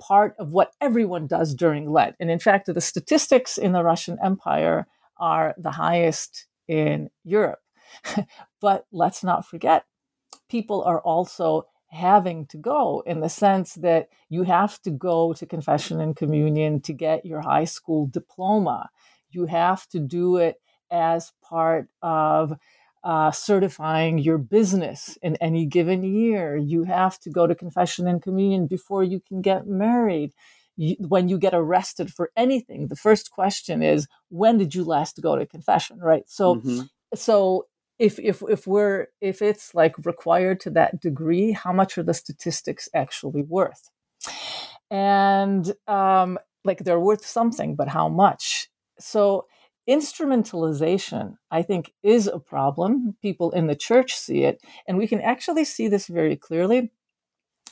[0.00, 2.16] part of what everyone does during Lent.
[2.20, 4.86] And in fact, the statistics in the Russian Empire
[5.18, 7.60] are the highest in Europe.
[8.64, 9.84] but let's not forget,
[10.48, 15.44] people are also having to go in the sense that you have to go to
[15.44, 18.88] confession and communion to get your high school diploma.
[19.28, 20.56] You have to do it
[20.90, 22.54] as part of
[23.02, 26.56] uh, certifying your business in any given year.
[26.56, 30.32] You have to go to confession and communion before you can get married.
[30.76, 35.20] You, when you get arrested for anything, the first question is, when did you last
[35.20, 35.98] go to confession?
[35.98, 36.24] Right.
[36.26, 36.80] So, mm-hmm.
[37.14, 37.66] so
[37.98, 42.14] if if if we're if it's like required to that degree, how much are the
[42.14, 43.90] statistics actually worth?
[44.90, 48.68] And um, like they're worth something, but how much?
[48.98, 49.46] So
[49.88, 53.16] instrumentalization, I think, is a problem.
[53.22, 56.90] People in the church see it, and we can actually see this very clearly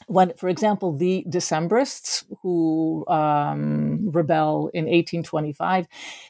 [0.07, 5.87] when, for example, the Decembrists who um, rebel in 1825,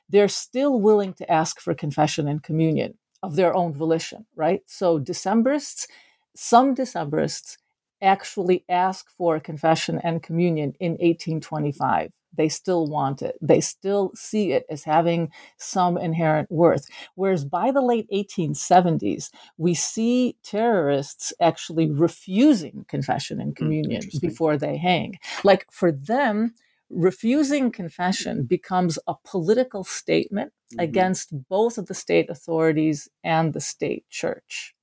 [0.09, 4.63] they're still willing to ask for confession and communion of their own volition, right?
[4.67, 5.87] So Decembrists,
[6.35, 7.59] some Decembrists
[8.03, 12.13] actually ask for confession and communion in 1825.
[12.35, 13.37] They still want it.
[13.41, 16.87] They still see it as having some inherent worth.
[17.15, 24.21] Whereas by the late 1870s, we see terrorists actually refusing confession and hmm, communion mm,
[24.21, 25.19] before they hang.
[25.45, 26.55] Like for them,
[26.93, 30.81] refusing confession becomes a political statement mm-hmm.
[30.81, 34.75] against both of the state authorities and the state church.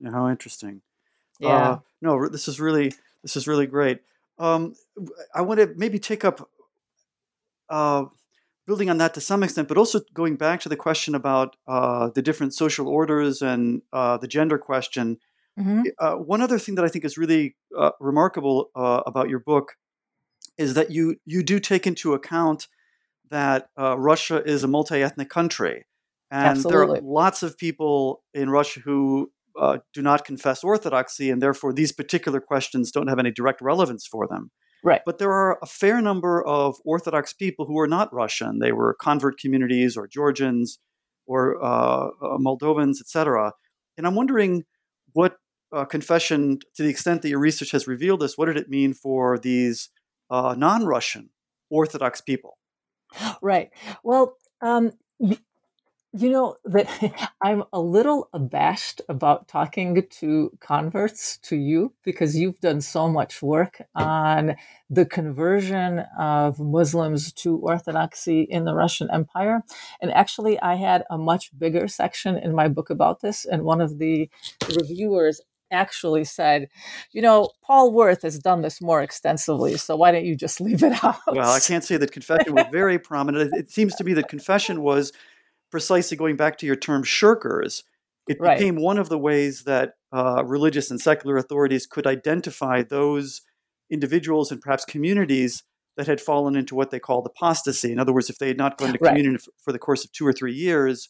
[0.00, 0.82] Yeah, how interesting.
[1.40, 1.48] Yeah.
[1.48, 2.92] Uh, no, this is really
[3.22, 4.00] this is really great.
[4.38, 4.74] Um,
[5.34, 6.48] I want to maybe take up
[7.68, 8.04] uh,
[8.66, 12.10] building on that to some extent, but also going back to the question about uh,
[12.14, 15.18] the different social orders and uh, the gender question.
[15.58, 15.82] Mm-hmm.
[15.98, 19.74] Uh, one other thing that I think is really uh, remarkable about your book
[20.58, 22.66] is that you you do take into account
[23.30, 25.86] that uh, Russia is a multi-ethnic country,
[26.30, 26.70] and Absolutely.
[26.72, 31.72] there are lots of people in Russia who uh, do not confess Orthodoxy, and therefore
[31.72, 34.50] these particular questions don't have any direct relevance for them.
[34.84, 35.00] Right.
[35.04, 38.60] But there are a fair number of Orthodox people who are not Russian.
[38.60, 40.78] They were convert communities, or Georgians,
[41.26, 43.52] or uh, uh Moldovans, etc.
[43.96, 44.64] And I'm wondering
[45.12, 45.36] what
[45.72, 48.94] uh, confession, to the extent that your research has revealed this, what did it mean
[48.94, 49.90] for these
[50.30, 51.30] uh, non Russian
[51.70, 52.58] Orthodox people.
[53.40, 53.70] Right.
[54.02, 54.92] Well, um,
[56.12, 56.88] you know that
[57.42, 63.42] I'm a little abashed about talking to converts to you because you've done so much
[63.42, 64.56] work on
[64.88, 69.62] the conversion of Muslims to Orthodoxy in the Russian Empire.
[70.00, 73.44] And actually, I had a much bigger section in my book about this.
[73.44, 74.30] And one of the
[74.76, 76.68] reviewers actually said,
[77.12, 80.82] you know, Paul Werth has done this more extensively, so why don't you just leave
[80.82, 81.16] it out?
[81.26, 83.52] Well, I can't say that confession was very prominent.
[83.54, 85.12] It seems to me that confession was
[85.70, 87.82] precisely going back to your term shirkers.
[88.28, 88.58] It right.
[88.58, 93.42] became one of the ways that uh, religious and secular authorities could identify those
[93.90, 95.62] individuals and perhaps communities
[95.96, 97.90] that had fallen into what they called apostasy.
[97.90, 99.10] In other words, if they had not gone to right.
[99.10, 101.08] communion for the course of two or three years,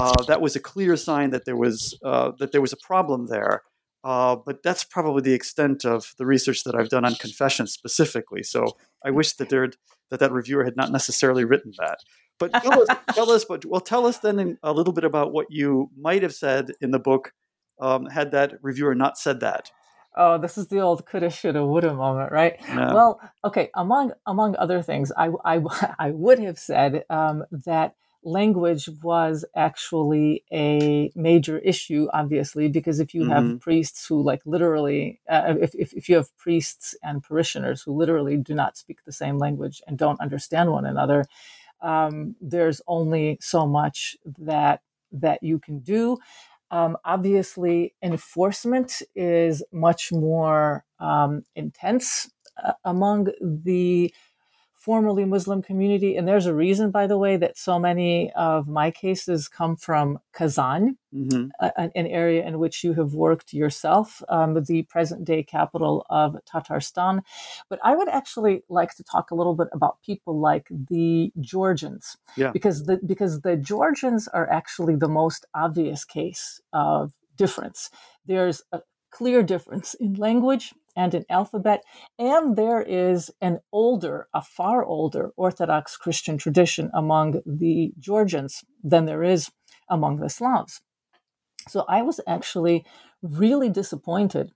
[0.00, 3.26] uh, that was a clear sign that there was uh, that there was a problem
[3.26, 3.62] there.
[4.02, 8.42] Uh, but that's probably the extent of the research that I've done on confession specifically.
[8.42, 9.70] So I wish that there
[10.10, 11.98] that that reviewer had not necessarily written that.
[12.38, 15.46] But tell us, tell us, but well, tell us then a little bit about what
[15.50, 17.32] you might have said in the book
[17.80, 19.70] um, had that reviewer not said that.
[20.16, 22.58] Oh, this is the old coulda, shoulda, woulda moment, right?
[22.74, 23.70] Well, okay.
[23.74, 25.62] Among among other things, I I,
[25.98, 33.14] I would have said um, that language was actually a major issue, obviously, because if
[33.14, 33.26] you Mhm.
[33.26, 37.92] have priests who, like, literally, uh, if, if if you have priests and parishioners who
[37.92, 41.24] literally do not speak the same language and don't understand one another,
[41.80, 46.18] um, there's only so much that that you can do.
[46.70, 52.30] Um, obviously, enforcement is much more um, intense
[52.62, 54.14] uh, among the
[54.80, 56.16] formerly Muslim community.
[56.16, 60.18] And there's a reason, by the way, that so many of my cases come from
[60.32, 65.24] Kazan, hmm a- an an area in which you have worked yourself, um, the present
[65.24, 67.20] day capital of Tatarstan.
[67.68, 72.16] But I would actually like to talk a little bit about people like the Georgians,
[72.36, 72.52] Yeah.
[72.52, 77.90] because the because the Georgians are actually the most obvious case of difference.
[78.26, 81.82] There's a clear difference in language and in alphabet,
[82.18, 89.06] and there is an older, a far older Orthodox Christian tradition among the Georgians than
[89.06, 89.50] there is
[89.88, 90.80] among the Slavs.
[91.68, 92.84] So I was actually
[93.22, 94.50] really disappointed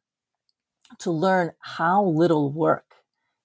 [1.00, 2.93] to learn how little work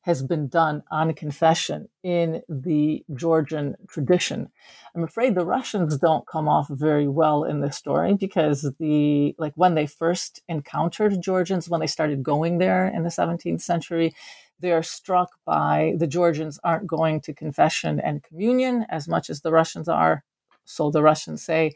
[0.09, 4.49] has been done on confession in the Georgian tradition.
[4.95, 9.53] I'm afraid the Russians don't come off very well in this story because the like
[9.55, 14.15] when they first encountered Georgians when they started going there in the 17th century
[14.59, 19.51] they're struck by the Georgians aren't going to confession and communion as much as the
[19.51, 20.23] Russians are
[20.65, 21.73] so the Russians say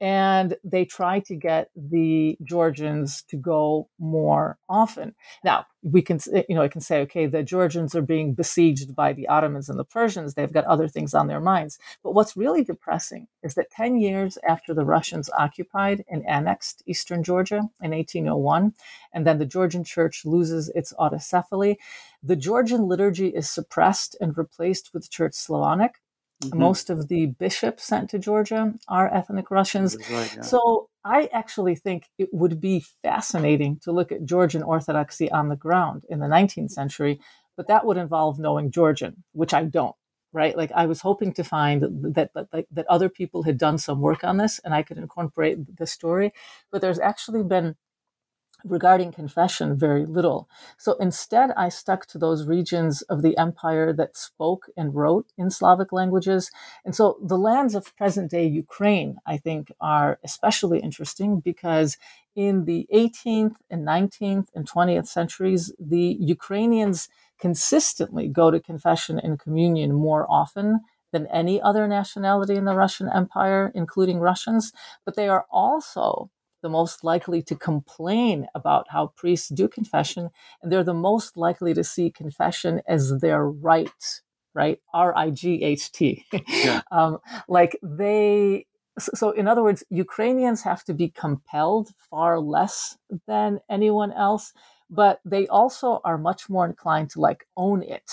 [0.00, 5.14] and they try to get the Georgians to go more often.
[5.42, 6.18] Now, we can,
[6.48, 9.78] you know, I can say, okay, the Georgians are being besieged by the Ottomans and
[9.78, 10.34] the Persians.
[10.34, 11.78] They've got other things on their minds.
[12.02, 17.22] But what's really depressing is that 10 years after the Russians occupied and annexed eastern
[17.22, 18.74] Georgia in 1801,
[19.12, 21.76] and then the Georgian church loses its autocephaly,
[22.22, 25.94] the Georgian liturgy is suppressed and replaced with Church Slavonic.
[26.42, 26.58] Mhm.
[26.58, 29.96] Most of the bishops sent to Georgia are ethnic Russians.
[30.10, 30.42] Right, yeah.
[30.42, 35.56] So I actually think it would be fascinating to look at Georgian Orthodoxy on the
[35.56, 37.20] ground in the 19th century,
[37.56, 39.96] but that would involve knowing Georgian, which I don't.
[40.32, 41.80] Right, like I was hoping to find
[42.14, 44.98] that that, that that other people had done some work on this, and I could
[44.98, 46.32] incorporate the story.
[46.70, 47.74] But there's actually been
[48.66, 50.48] regarding confession very little.
[50.76, 55.50] So instead, I stuck to those regions of the empire that spoke and wrote in
[55.50, 56.50] Slavic languages.
[56.84, 61.96] And so the lands of present day Ukraine, I think, are especially interesting because
[62.34, 67.08] in the 18th and 19th and 20th centuries, the Ukrainians
[67.38, 70.80] consistently go to confession and communion more often
[71.12, 74.72] than any other nationality in the Russian Empire, including Russians.
[75.04, 76.30] But they are also
[76.62, 80.30] the most likely to complain about how priests do confession,
[80.62, 84.20] and they're the most likely to see confession as their right,
[84.54, 84.80] right?
[84.92, 86.24] R I G H T.
[86.48, 86.80] Yeah.
[86.90, 88.66] um, like they,
[88.98, 92.96] so in other words, Ukrainians have to be compelled far less
[93.26, 94.52] than anyone else,
[94.88, 98.10] but they also are much more inclined to like own it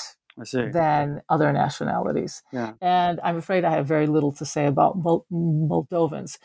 [0.74, 2.41] than other nationalities.
[2.52, 2.74] Yeah.
[2.82, 6.38] And I'm afraid I have very little to say about Moldovans.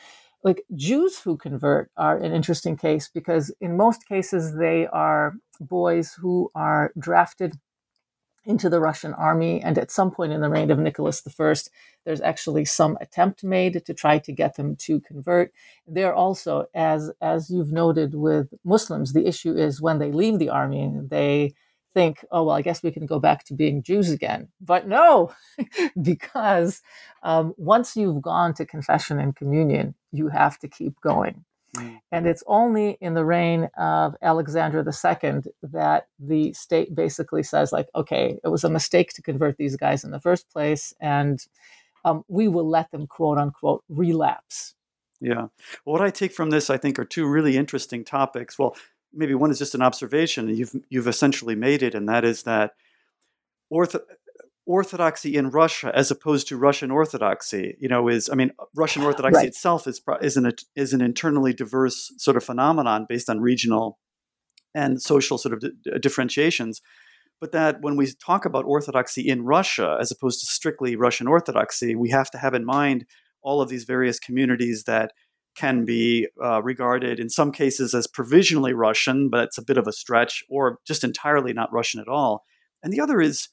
[0.45, 6.15] Like Jews who convert are an interesting case because in most cases they are boys
[6.15, 7.55] who are drafted
[8.45, 9.61] into the Russian army.
[9.61, 11.55] And at some point in the reign of Nicholas I,
[12.05, 15.53] there's actually some attempt made to try to get them to convert.
[15.87, 20.49] There also, as as you've noted with Muslims, the issue is when they leave the
[20.49, 21.55] army, they
[21.99, 24.47] think, oh well, I guess we can go back to being Jews again.
[24.61, 25.33] But no,
[26.03, 26.81] because
[27.25, 31.45] um, once you've gone to confession and communion, you have to keep going.
[31.77, 31.99] Mm.
[32.13, 37.89] And it's only in the reign of Alexander II that the state basically says, like,
[37.97, 41.45] okay, it was a mistake to convert these guys in the first place, and
[42.05, 44.75] um, we will let them, quote unquote, relapse.
[45.21, 45.49] Yeah.
[45.85, 48.57] Well, what I take from this, I think, are two really interesting topics.
[48.57, 48.77] Well,
[49.13, 50.49] maybe one is just an observation.
[50.49, 52.73] You've you've essentially made it, and that is that
[53.73, 54.03] ortho-
[54.67, 59.39] orthodoxy in Russia, as opposed to Russian orthodoxy, you know, is I mean, Russian orthodoxy
[59.39, 59.49] Right.
[59.49, 63.99] itself is is an is an internally diverse sort of phenomenon based on regional
[64.75, 66.83] and social sort of di- differentiations.
[67.41, 71.95] But that when we talk about orthodoxy in Russia, as opposed to strictly Russian orthodoxy,
[71.95, 73.07] we have to have in mind
[73.43, 75.13] all of these various communities that
[75.59, 79.89] can be uh, regarded in some cases as provisionally Russian, but it's a bit of
[79.89, 82.45] a stretch, or just entirely not Russian at all.
[82.83, 83.49] And the other is,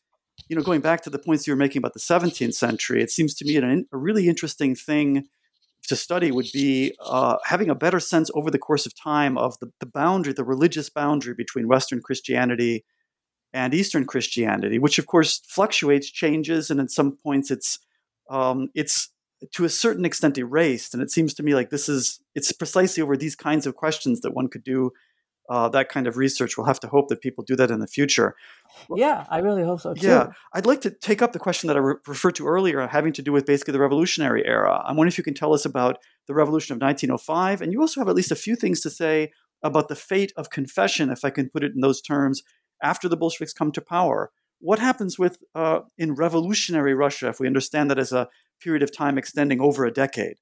[0.47, 3.09] you know, going back to the points you were making about the 17th century, it
[3.09, 5.25] seems to me an, a really interesting thing
[5.87, 9.57] to study would be uh, having a better sense over the course of time of
[9.59, 12.85] the, the boundary, the religious boundary between Western Christianity
[13.53, 17.79] and Eastern Christianity, which of course fluctuates, changes, and at some points it's
[18.29, 19.09] um, it's
[19.53, 20.93] to a certain extent erased.
[20.93, 24.21] And it seems to me like this is it's precisely over these kinds of questions
[24.21, 24.91] that one could do
[25.49, 26.57] uh, that kind of research.
[26.57, 28.35] We'll have to hope that people do that in the future.
[28.95, 30.07] Yeah, I really hope so too.
[30.07, 33.13] Yeah, I'd like to take up the question that I re- referred to earlier, having
[33.13, 34.81] to do with basically the revolutionary era.
[34.85, 38.01] I'm wondering if you can tell us about the revolution of 1905, and you also
[38.01, 39.31] have at least a few things to say
[39.63, 42.43] about the fate of confession, if I can put it in those terms,
[42.81, 44.31] after the Bolsheviks come to power.
[44.59, 48.29] What happens with uh, in revolutionary Russia if we understand that as a
[48.59, 50.37] period of time extending over a decade?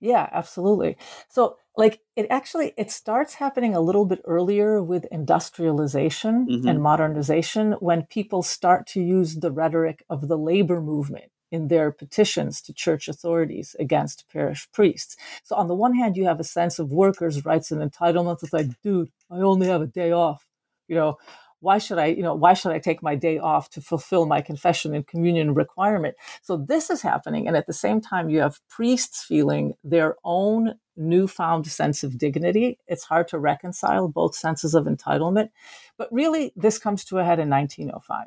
[0.00, 0.96] Yeah, absolutely.
[1.28, 6.68] So like it actually it starts happening a little bit earlier with industrialization mm-hmm.
[6.68, 11.92] and modernization when people start to use the rhetoric of the labor movement in their
[11.92, 15.16] petitions to church authorities against parish priests.
[15.44, 18.42] So on the one hand, you have a sense of workers' rights and entitlements.
[18.42, 20.44] It's like, dude, I only have a day off.
[20.88, 21.16] You know,
[21.60, 24.40] why should i you know why should i take my day off to fulfill my
[24.40, 28.60] confession and communion requirement so this is happening and at the same time you have
[28.68, 34.86] priests feeling their own newfound sense of dignity it's hard to reconcile both senses of
[34.86, 35.50] entitlement
[35.98, 38.26] but really this comes to a head in 1905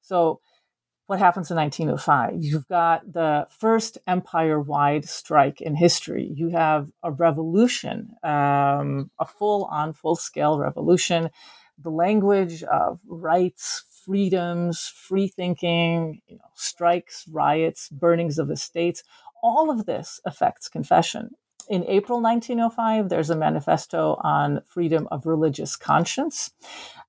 [0.00, 0.40] so
[1.06, 2.42] what happens in 1905?
[2.42, 6.32] You've got the first empire wide strike in history.
[6.34, 11.28] You have a revolution, um, a full on, full scale revolution
[11.82, 19.02] the language of rights, freedoms, free thinking, you know, strikes, riots, burnings of estates,
[19.42, 21.30] all of this affects confession.
[21.68, 26.50] In April 1905, there's a manifesto on freedom of religious conscience.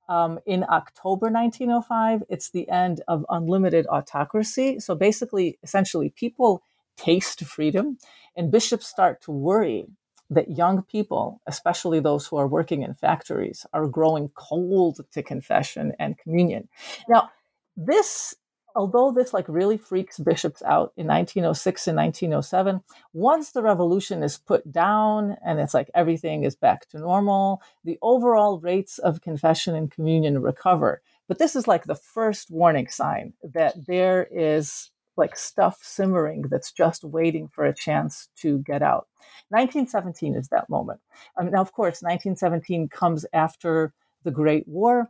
[0.08, 4.80] Um, in October 1905, it's the end of unlimited autocracy.
[4.80, 6.62] So basically, essentially, people
[6.98, 7.98] taste freedom,
[8.36, 9.88] and bishops start to worry
[10.34, 15.94] that young people, especially those who are working in factories, are growing cold to confession
[16.00, 16.68] and communion.
[17.08, 17.30] Now,
[17.76, 18.36] this,
[18.76, 22.82] although this like really freaks bishops out in 1906 and 1907,
[23.14, 27.98] once the revolution is put down and it's like everything is back to normal, the
[28.02, 31.02] overall rates of confession and communion recover.
[31.28, 36.72] But this is like the first warning sign that there is like stuff simmering that's
[36.72, 39.08] just waiting for a chance to get out.
[39.50, 41.00] 1917 is that moment.
[41.38, 43.94] Um, now, of course, 1917 comes after
[44.24, 45.10] the Great War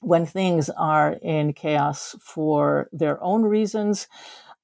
[0.00, 4.08] when things are in chaos for their own reasons.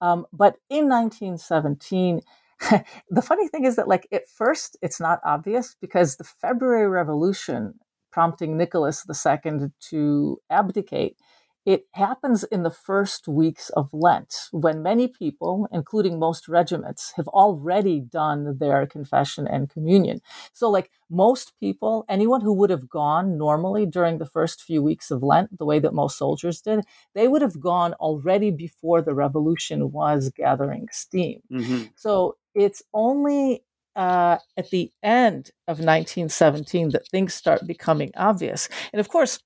[0.01, 2.21] Um, but in 1917,
[3.11, 7.75] the funny thing is that, like, at first, it's not obvious because the February Revolution
[8.11, 11.17] prompting Nicholas II to abdicate
[11.65, 17.29] it happens in the first weeks of Lent when many people, including most regiments, have
[17.29, 20.21] already done their confession and communion.
[20.53, 25.11] So, like most people, anyone who would have gone normally during the first few weeks
[25.11, 26.85] of Lent, the way that most soldiers did,
[27.15, 31.43] they would have gone already before the revolution was gathering steam.
[31.53, 31.85] Mm-hmm.
[31.95, 33.63] So, it's only
[33.95, 38.69] uh, at the end of 1917 that things start becoming obvious.
[38.93, 39.39] And of course,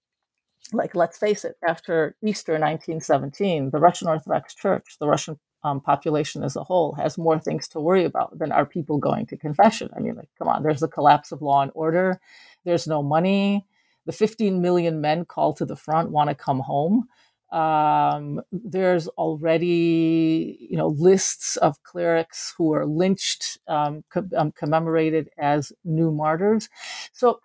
[0.72, 6.42] like let's face it, after Easter 1917, the Russian Orthodox Church, the Russian um, population
[6.44, 9.90] as a whole, has more things to worry about than are people going to confession.
[9.96, 12.20] I mean, like, come on, there's the collapse of law and order,
[12.64, 13.66] there's no money,
[14.06, 17.08] the 15 million men called to the front want to come home.
[17.52, 25.28] Um, there's already, you know, lists of clerics who are lynched, um, co- um, commemorated
[25.38, 26.68] as new martyrs.
[27.12, 27.40] So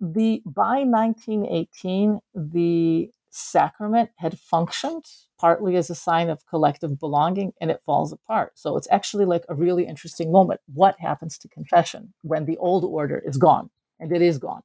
[0.00, 5.04] the by 1918 the sacrament had functioned
[5.38, 9.44] partly as a sign of collective belonging and it falls apart so it's actually like
[9.48, 13.70] a really interesting moment what happens to confession when the old order is gone
[14.00, 14.62] and it is gone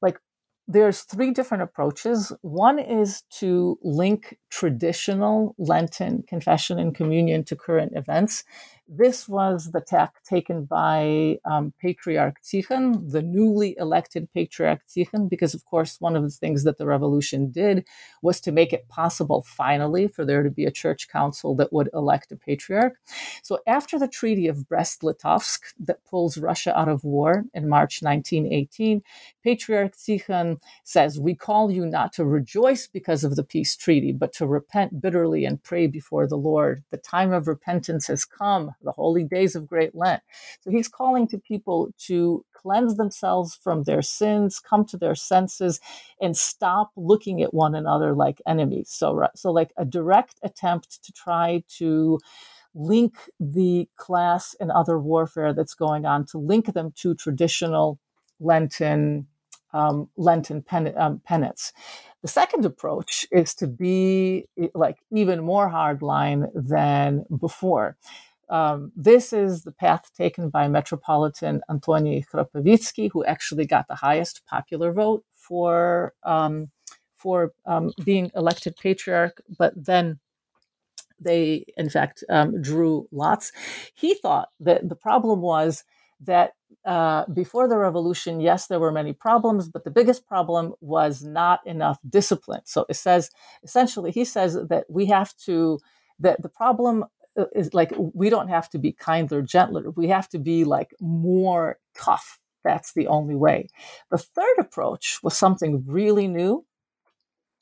[0.00, 0.18] like
[0.66, 2.32] there's three different approaches.
[2.40, 8.44] One is to link traditional Lenten confession and communion to current events.
[8.86, 15.54] This was the tack taken by um, Patriarch Tikhon, the newly elected Patriarch Tikhon, because,
[15.54, 17.86] of course, one of the things that the revolution did
[18.20, 21.88] was to make it possible, finally, for there to be a church council that would
[21.94, 22.98] elect a patriarch.
[23.42, 28.02] So, after the Treaty of Brest Litovsk that pulls Russia out of war in March
[28.02, 29.02] 1918,
[29.42, 34.34] Patriarch Tikhon says, We call you not to rejoice because of the peace treaty, but
[34.34, 36.84] to repent bitterly and pray before the Lord.
[36.90, 40.22] The time of repentance has come the holy days of Great Lent.
[40.60, 45.80] So he's calling to people to cleanse themselves from their sins, come to their senses,
[46.20, 48.90] and stop looking at one another like enemies.
[48.90, 52.18] So, so like a direct attempt to try to
[52.74, 57.98] link the class and other warfare that's going on, to link them to traditional
[58.40, 59.26] Lenten
[59.74, 61.72] um, Lenten pen, um, penance.
[62.22, 67.96] The second approach is to be like even more hardline than before.
[68.48, 74.42] Um, this is the path taken by Metropolitan Antoni Khrapovitsky, who actually got the highest
[74.46, 76.70] popular vote for um,
[77.16, 80.20] for um, being elected patriarch, but then
[81.18, 83.50] they, in fact, um, drew lots.
[83.94, 85.84] He thought that the problem was
[86.20, 86.52] that
[86.84, 91.66] uh, before the revolution, yes, there were many problems, but the biggest problem was not
[91.66, 92.60] enough discipline.
[92.64, 93.30] So it says,
[93.62, 95.78] essentially, he says that we have to,
[96.18, 97.06] that the problem
[97.54, 99.90] is like, we don't have to be kinder, gentler.
[99.90, 102.40] We have to be like more tough.
[102.62, 103.68] That's the only way.
[104.10, 106.64] The third approach was something really new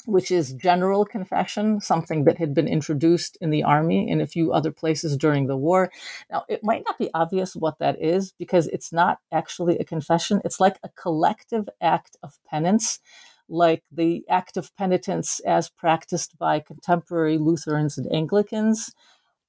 [0.07, 4.53] which is general confession, something that had been introduced in the army in a few
[4.53, 5.91] other places during the war.
[6.31, 10.41] Now, it might not be obvious what that is because it's not actually a confession.
[10.45, 13.01] It's like a collective act of penance,
[13.49, 18.93] like the act of penitence as practiced by contemporary Lutherans and Anglicans,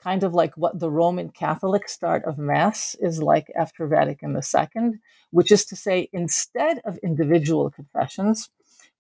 [0.04, 4.92] kind of like what the Roman Catholic start of Mass is like after Vatican II,
[5.32, 8.50] which is to say, instead of individual confessions,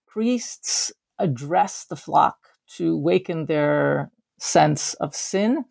[0.07, 2.37] priests address the flock
[2.77, 5.65] to waken their sense of sin,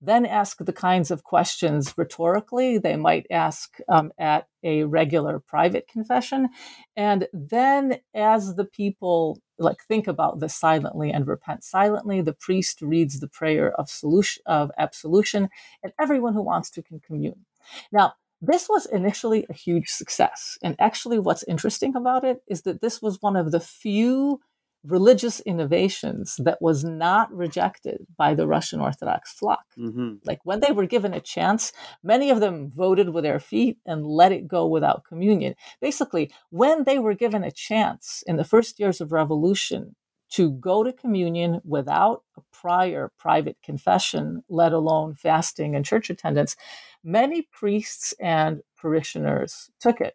[0.00, 5.86] then ask the kinds of questions rhetorically they might ask um, at a regular private
[5.88, 6.48] confession.
[6.96, 12.80] And then, as the people like think about this silently and repent silently, the priest
[12.80, 15.48] reads the prayer of solution of absolution,
[15.82, 17.44] and everyone who wants to can commune.
[17.92, 20.58] Now, this was initially a huge success.
[20.62, 24.40] And actually, what's interesting about it is that this was one of the few
[24.88, 29.64] religious innovations that was not rejected by the Russian Orthodox flock.
[29.78, 30.14] Mm-hmm.
[30.24, 31.72] Like when they were given a chance,
[32.02, 35.54] many of them voted with their feet and let it go without communion.
[35.80, 39.94] Basically, when they were given a chance in the first years of revolution
[40.30, 46.56] to go to communion without a prior private confession, let alone fasting and church attendance,
[47.02, 50.14] many priests and parishioners took it.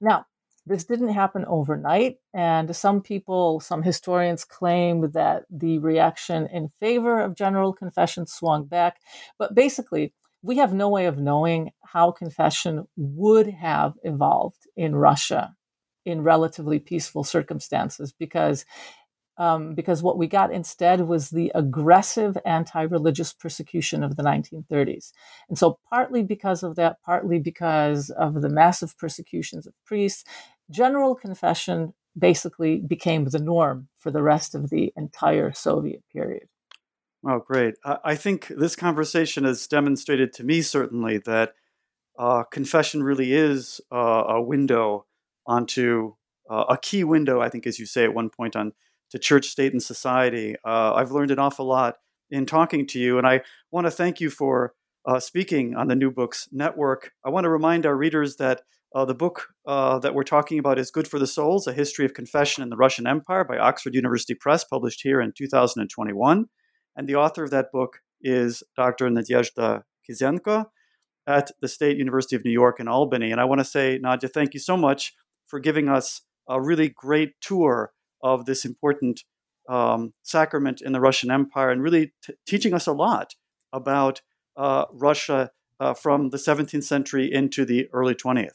[0.00, 0.26] Now,
[0.66, 7.20] this didn't happen overnight, and some people, some historians claim that the reaction in favor
[7.20, 8.98] of general confession swung back.
[9.38, 15.54] But basically, we have no way of knowing how confession would have evolved in Russia
[16.06, 18.64] in relatively peaceful circumstances because
[19.40, 25.12] um, because what we got instead was the aggressive anti religious persecution of the 1930s.
[25.48, 30.24] And so, partly because of that, partly because of the massive persecutions of priests,
[30.70, 36.48] general confession basically became the norm for the rest of the entire Soviet period.
[37.26, 37.74] Oh, great.
[37.84, 41.54] I think this conversation has demonstrated to me, certainly, that
[42.18, 45.06] uh, confession really is uh, a window
[45.46, 46.14] onto
[46.50, 48.72] uh, a key window, I think, as you say at one point, on
[49.10, 50.56] to church, state, and society.
[50.64, 51.96] Uh, I've learned an awful lot
[52.30, 54.74] in talking to you, and I want to thank you for
[55.06, 57.12] uh, speaking on the New Books Network.
[57.24, 58.62] I want to remind our readers that
[58.94, 62.04] uh, the book uh, that we're talking about is Good for the Souls A History
[62.04, 66.46] of Confession in the Russian Empire by Oxford University Press, published here in 2021.
[66.96, 69.08] And the author of that book is Dr.
[69.08, 70.66] Nadieszda Kizenko
[71.26, 73.30] at the State University of New York in Albany.
[73.30, 75.14] And I want to say, Nadia, thank you so much
[75.46, 77.92] for giving us a really great tour
[78.22, 79.24] of this important
[79.68, 83.34] um, sacrament in the Russian Empire and really t- teaching us a lot
[83.72, 84.20] about
[84.56, 88.50] uh, Russia uh, from the 17th century into the early 20th.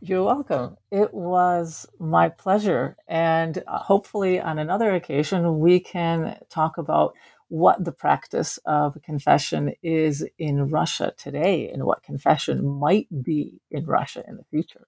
[0.00, 0.76] You're welcome.
[0.90, 2.96] It was my pleasure.
[3.08, 7.14] And uh, hopefully, on another occasion, we can talk about
[7.48, 13.86] what the practice of confession is in Russia today and what confession might be in
[13.86, 14.86] Russia in the future.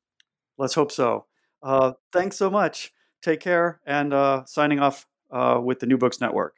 [0.59, 1.27] Let's hope so.
[1.63, 2.93] Uh, thanks so much.
[3.23, 6.58] Take care and uh, signing off uh, with the New Books Network.